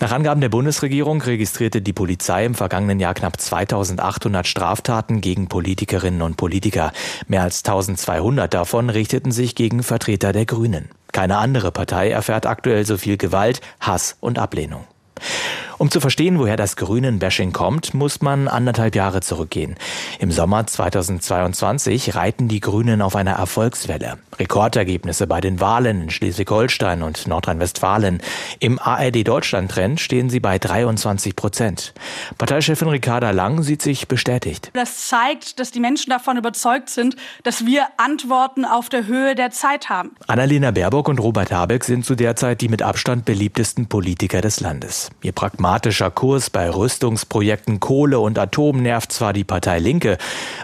Nach 0.00 0.12
Angaben 0.12 0.40
der 0.40 0.48
Bundesregierung 0.48 1.20
registrierte 1.20 1.82
die 1.82 1.92
Polizei 1.92 2.44
im 2.44 2.54
vergangenen 2.54 3.00
Jahr 3.00 3.14
knapp 3.14 3.40
2800 3.40 4.46
Straftaten 4.46 5.20
gegen 5.20 5.48
Politikerinnen 5.48 6.22
und 6.22 6.36
Politiker. 6.36 6.92
Mehr 7.26 7.42
als 7.42 7.64
1200 7.64 8.52
davon 8.52 8.90
richteten 8.90 9.32
sich 9.32 9.54
gegen 9.54 9.82
Vertreter 9.82 10.32
der 10.32 10.46
Grünen. 10.46 10.90
Keine 11.12 11.38
andere 11.38 11.72
Partei 11.72 12.10
erfährt 12.10 12.46
aktuell 12.46 12.86
so 12.86 12.96
viel 12.96 13.16
Gewalt, 13.16 13.60
Hass 13.80 14.16
und 14.20 14.38
Ablehnung. 14.38 14.84
Um 15.78 15.92
zu 15.92 16.00
verstehen, 16.00 16.40
woher 16.40 16.56
das 16.56 16.74
Grünen-Bashing 16.74 17.52
kommt, 17.52 17.94
muss 17.94 18.20
man 18.20 18.48
anderthalb 18.48 18.96
Jahre 18.96 19.20
zurückgehen. 19.20 19.76
Im 20.18 20.32
Sommer 20.32 20.66
2022 20.66 22.16
reiten 22.16 22.48
die 22.48 22.58
Grünen 22.58 23.00
auf 23.00 23.14
einer 23.14 23.34
Erfolgswelle. 23.34 24.18
Rekordergebnisse 24.38 25.28
bei 25.28 25.40
den 25.40 25.60
Wahlen 25.60 26.02
in 26.02 26.10
Schleswig-Holstein 26.10 27.02
und 27.02 27.28
Nordrhein-Westfalen. 27.28 28.20
Im 28.58 28.80
ARD-Deutschland-Trend 28.80 30.00
stehen 30.00 30.30
sie 30.30 30.40
bei 30.40 30.58
23 30.58 31.36
Prozent. 31.36 31.94
Parteichefin 32.38 32.88
Ricarda 32.88 33.30
Lang 33.30 33.62
sieht 33.62 33.82
sich 33.82 34.08
bestätigt. 34.08 34.70
Das 34.74 35.08
zeigt, 35.08 35.60
dass 35.60 35.70
die 35.70 35.80
Menschen 35.80 36.10
davon 36.10 36.36
überzeugt 36.36 36.90
sind, 36.90 37.14
dass 37.44 37.66
wir 37.66 37.86
Antworten 37.98 38.64
auf 38.64 38.88
der 38.88 39.06
Höhe 39.06 39.36
der 39.36 39.50
Zeit 39.50 39.88
haben. 39.88 40.10
Annalena 40.26 40.72
Baerbock 40.72 41.08
und 41.08 41.20
Robert 41.20 41.52
Habeck 41.52 41.84
sind 41.84 42.04
zu 42.04 42.16
der 42.16 42.34
Zeit 42.34 42.60
die 42.60 42.68
mit 42.68 42.82
Abstand 42.82 43.24
beliebtesten 43.24 43.86
Politiker 43.86 44.40
des 44.40 44.58
Landes. 44.58 45.10
Ihr 45.22 45.32
pragmatischer 45.68 46.10
Kurs 46.10 46.48
bei 46.48 46.70
Rüstungsprojekten 46.70 47.78
Kohle 47.78 48.20
und 48.20 48.38
Atom 48.38 48.80
nervt 48.80 49.12
zwar 49.12 49.34
die 49.34 49.44
Partei 49.44 49.78
Linke, 49.78 50.16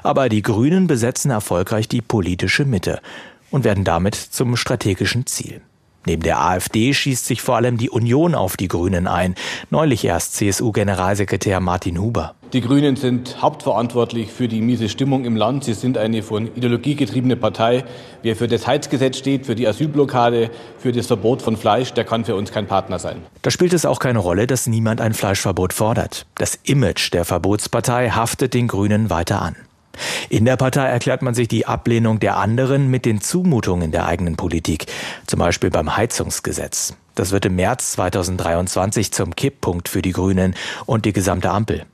aber 0.03 0.31
die 0.31 0.40
Grünen 0.40 0.87
besetzen 0.87 1.31
erfolgreich 1.31 1.88
die 1.88 2.01
politische 2.01 2.64
Mitte 2.64 3.03
und 3.51 3.64
werden 3.64 3.85
damit 3.85 4.14
zum 4.14 4.57
strategischen 4.57 5.27
Ziel. 5.27 5.61
Neben 6.07 6.23
der 6.23 6.40
AfD 6.40 6.93
schießt 6.93 7.27
sich 7.27 7.43
vor 7.43 7.57
allem 7.57 7.77
die 7.77 7.90
Union 7.90 8.35
auf 8.35 8.57
die 8.57 8.69
Grünen 8.69 9.07
ein. 9.07 9.35
Neulich 9.71 10.05
erst 10.05 10.35
CSU-Generalsekretär 10.37 11.61
Martin 11.61 12.01
Huber. 12.01 12.35
Die 12.53 12.61
Grünen 12.61 12.95
sind 12.95 13.43
hauptverantwortlich 13.43 14.31
für 14.31 14.47
die 14.47 14.61
miese 14.61 14.88
Stimmung 14.88 15.25
im 15.25 15.35
Land. 15.35 15.64
Sie 15.64 15.75
sind 15.75 15.99
eine 15.99 16.23
von 16.23 16.47
Ideologie 16.55 16.95
getriebene 16.95 17.35
Partei. 17.35 17.85
Wer 18.23 18.37
für 18.37 18.47
das 18.47 18.67
Heizgesetz 18.67 19.19
steht, 19.19 19.47
für 19.47 19.57
die 19.57 19.67
Asylblockade, 19.67 20.51
für 20.79 20.93
das 20.93 21.09
Verbot 21.09 21.43
von 21.43 21.57
Fleisch, 21.57 21.95
der 21.95 22.05
kann 22.05 22.25
für 22.25 22.37
uns 22.37 22.53
kein 22.53 22.69
Partner 22.69 23.01
sein. 23.01 23.17
Da 23.43 23.51
spielt 23.51 23.73
es 23.73 23.85
auch 23.85 23.99
keine 23.99 24.21
Rolle, 24.21 24.47
dass 24.47 24.69
niemand 24.69 25.01
ein 25.01 25.14
Fleischverbot 25.14 25.73
fordert. 25.73 26.27
Das 26.37 26.57
Image 26.62 27.12
der 27.12 27.25
Verbotspartei 27.25 28.11
haftet 28.11 28.55
den 28.55 28.69
Grünen 28.69 29.11
weiter 29.11 29.43
an. 29.43 29.57
In 30.28 30.44
der 30.44 30.57
Partei 30.57 30.87
erklärt 30.87 31.22
man 31.22 31.35
sich 31.35 31.48
die 31.48 31.66
Ablehnung 31.66 32.20
der 32.20 32.37
anderen 32.37 32.88
mit 32.88 33.04
den 33.04 33.20
Zumutungen 33.20 33.90
der 33.90 34.07
eigenen 34.07 34.37
Politik, 34.37 34.87
zum 35.26 35.38
Beispiel 35.38 35.70
beim 35.70 35.96
Heizungsgesetz. 35.96 36.94
Das 37.14 37.30
wird 37.30 37.46
im 37.46 37.57
März 37.57 37.92
2023 37.92 39.12
zum 39.12 39.37
Kipppunkt 39.37 39.88
für 39.88 40.02
die 40.02 40.12
Grünen 40.12 40.54
und 40.87 41.04
die 41.04 41.12
gesamte 41.12 41.50
Ampel. 41.50 41.87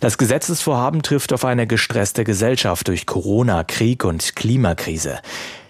Das 0.00 0.18
Gesetzesvorhaben 0.18 1.02
trifft 1.02 1.32
auf 1.32 1.44
eine 1.44 1.66
gestresste 1.66 2.24
Gesellschaft 2.24 2.88
durch 2.88 3.06
Corona, 3.06 3.64
Krieg 3.64 4.04
und 4.04 4.34
Klimakrise. 4.36 5.20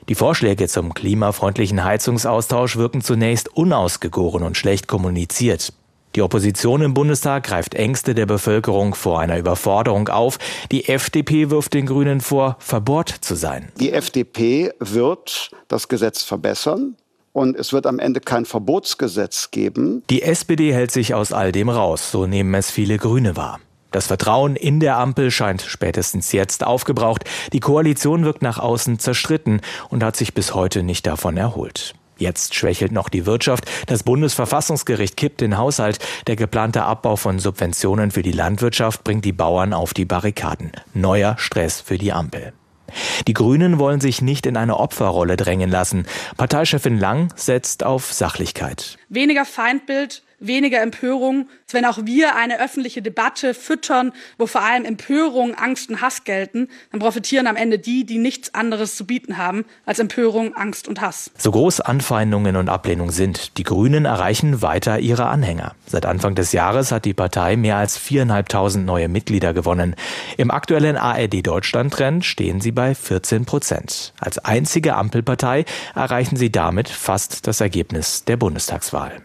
Die 0.09 0.15
Vorschläge 0.15 0.67
zum 0.67 0.95
klimafreundlichen 0.95 1.85
Heizungsaustausch 1.85 2.77
wirken 2.77 3.01
zunächst 3.01 3.49
unausgegoren 3.49 4.43
und 4.43 4.57
schlecht 4.57 4.89
kommuniziert. 4.89 5.73
Die 6.17 6.23
Opposition 6.23 6.83
im 6.83 6.93
Bundestag 6.93 7.45
greift 7.45 7.75
Ängste 7.75 8.15
der 8.15 8.27
Bevölkerung 8.27 8.95
vor 8.95 9.21
einer 9.21 9.39
Überforderung 9.39 10.09
auf. 10.09 10.39
Die 10.73 10.89
FDP 10.89 11.51
wirft 11.51 11.73
den 11.75 11.87
Grünen 11.87 12.21
vor, 12.21 12.57
verbohrt 12.59 13.11
zu 13.11 13.37
sein. 13.37 13.71
Die 13.79 13.93
FDP 13.93 14.73
wird 14.81 15.51
das 15.69 15.89
Gesetz 15.89 16.23
verbessern. 16.23 16.97
Und 17.33 17.57
es 17.57 17.73
wird 17.73 17.87
am 17.87 18.01
Ende 18.01 18.19
kein 18.19 18.45
Verbotsgesetz 18.45 19.53
geben. 19.53 20.03
Die 20.11 20.23
SPD 20.23 20.75
hält 20.75 20.91
sich 20.91 21.15
aus 21.15 21.33
all 21.33 21.53
dem 21.53 21.69
raus, 21.69 22.11
so 22.11 22.27
nehmen 22.27 22.53
es 22.55 22.73
viele 22.73 22.99
Grüne 22.99 23.37
wahr. 23.37 23.61
Das 23.93 24.09
Vertrauen 24.09 24.57
in 24.57 24.81
der 24.81 24.99
Ampel 24.99 25.31
scheint 25.31 25.63
spätestens 25.63 26.33
jetzt 26.33 26.65
aufgebraucht. 26.65 27.25
Die 27.53 27.61
Koalition 27.61 28.25
wirkt 28.25 28.43
nach 28.43 28.59
außen 28.59 28.99
zerstritten 28.99 29.61
und 29.89 30.03
hat 30.03 30.17
sich 30.17 30.35
bis 30.35 30.55
heute 30.55 30.83
nicht 30.83 31.07
davon 31.07 31.37
erholt. 31.37 31.95
Jetzt 32.21 32.55
schwächelt 32.55 32.93
noch 32.93 33.09
die 33.09 33.25
Wirtschaft. 33.25 33.65
Das 33.87 34.03
Bundesverfassungsgericht 34.03 35.17
kippt 35.17 35.41
den 35.41 35.57
Haushalt. 35.57 35.99
Der 36.27 36.37
geplante 36.37 36.83
Abbau 36.83 37.17
von 37.17 37.39
Subventionen 37.39 38.11
für 38.11 38.23
die 38.23 38.31
Landwirtschaft 38.33 39.05
bringt 39.05 39.25
die 39.25 39.33
Bauern 39.33 39.73
auf 39.73 39.95
die 39.95 40.05
Barrikaden. 40.05 40.73
Neuer 40.93 41.37
Stress 41.39 41.81
für 41.81 41.97
die 41.97 42.13
Ampel. 42.13 42.53
Die 43.27 43.33
Grünen 43.33 43.79
wollen 43.79 44.01
sich 44.01 44.21
nicht 44.21 44.45
in 44.45 44.59
eine 44.59 44.77
Opferrolle 44.77 45.37
drängen 45.37 45.71
lassen. 45.71 46.07
Parteichefin 46.37 46.99
Lang 46.99 47.33
setzt 47.37 47.85
auf 47.85 48.13
Sachlichkeit. 48.13 48.99
Weniger 49.09 49.47
Feindbild, 49.47 50.23
weniger 50.41 50.81
Empörung, 50.81 51.49
wenn 51.71 51.85
auch 51.85 51.99
wir 52.05 52.35
eine 52.35 52.61
öffentliche 52.61 53.03
Debatte 53.03 53.55
füttern, 53.55 54.13
wo 54.39 54.47
vor 54.47 54.63
allem 54.63 54.85
Empörung, 54.85 55.55
Angst 55.55 55.91
und 55.91 56.01
Hass 56.01 56.25
gelten, 56.25 56.69
dann 56.91 57.01
profitieren 57.01 57.47
am 57.47 57.57
Ende 57.57 57.79
die, 57.79 58.05
die 58.05 58.19
nichts 58.19 58.55
anderes 58.55 58.97
zu 58.97 59.07
bieten 59.07 59.37
haben 59.37 59.65
als 59.87 59.99
Empörung, 59.99 60.55
Angst 60.55 60.89
und 60.89 61.01
Hass. 61.01 61.31
So 61.37 61.51
groß 61.51 61.81
Anfeindungen 61.81 62.57
und 62.57 62.69
Ablehnung 62.69 63.11
sind, 63.11 63.59
die 63.59 63.63
Grünen 63.63 64.05
erreichen 64.05 64.63
weiter 64.63 64.99
ihre 64.99 65.27
Anhänger. 65.27 65.75
Seit 65.87 66.07
Anfang 66.07 66.35
des 66.35 66.53
Jahres 66.53 66.91
hat 66.91 67.05
die 67.05 67.15
Partei 67.15 67.57
mehr 67.57 67.77
als 67.77 67.97
viereinhalbtausend 67.99 68.87
neue 68.87 69.09
Mitglieder 69.09 69.53
gewonnen. 69.53 69.95
Im 70.37 70.51
aktuellen 70.51 70.97
ARD-Deutschland-Trend 70.97 72.25
stehen 72.25 72.61
sie 72.61 72.73
bei 72.73 72.95
14 72.95 73.45
Prozent. 73.45 74.13
Als 74.19 74.39
einzige 74.39 74.95
Ampelpartei 74.97 75.65
erreichen 75.95 76.37
sie 76.37 76.51
damit 76.51 76.89
fast 76.89 77.47
das 77.47 77.61
Ergebnis 77.61 78.25
der 78.25 78.37
Bundestagswahl. 78.37 79.13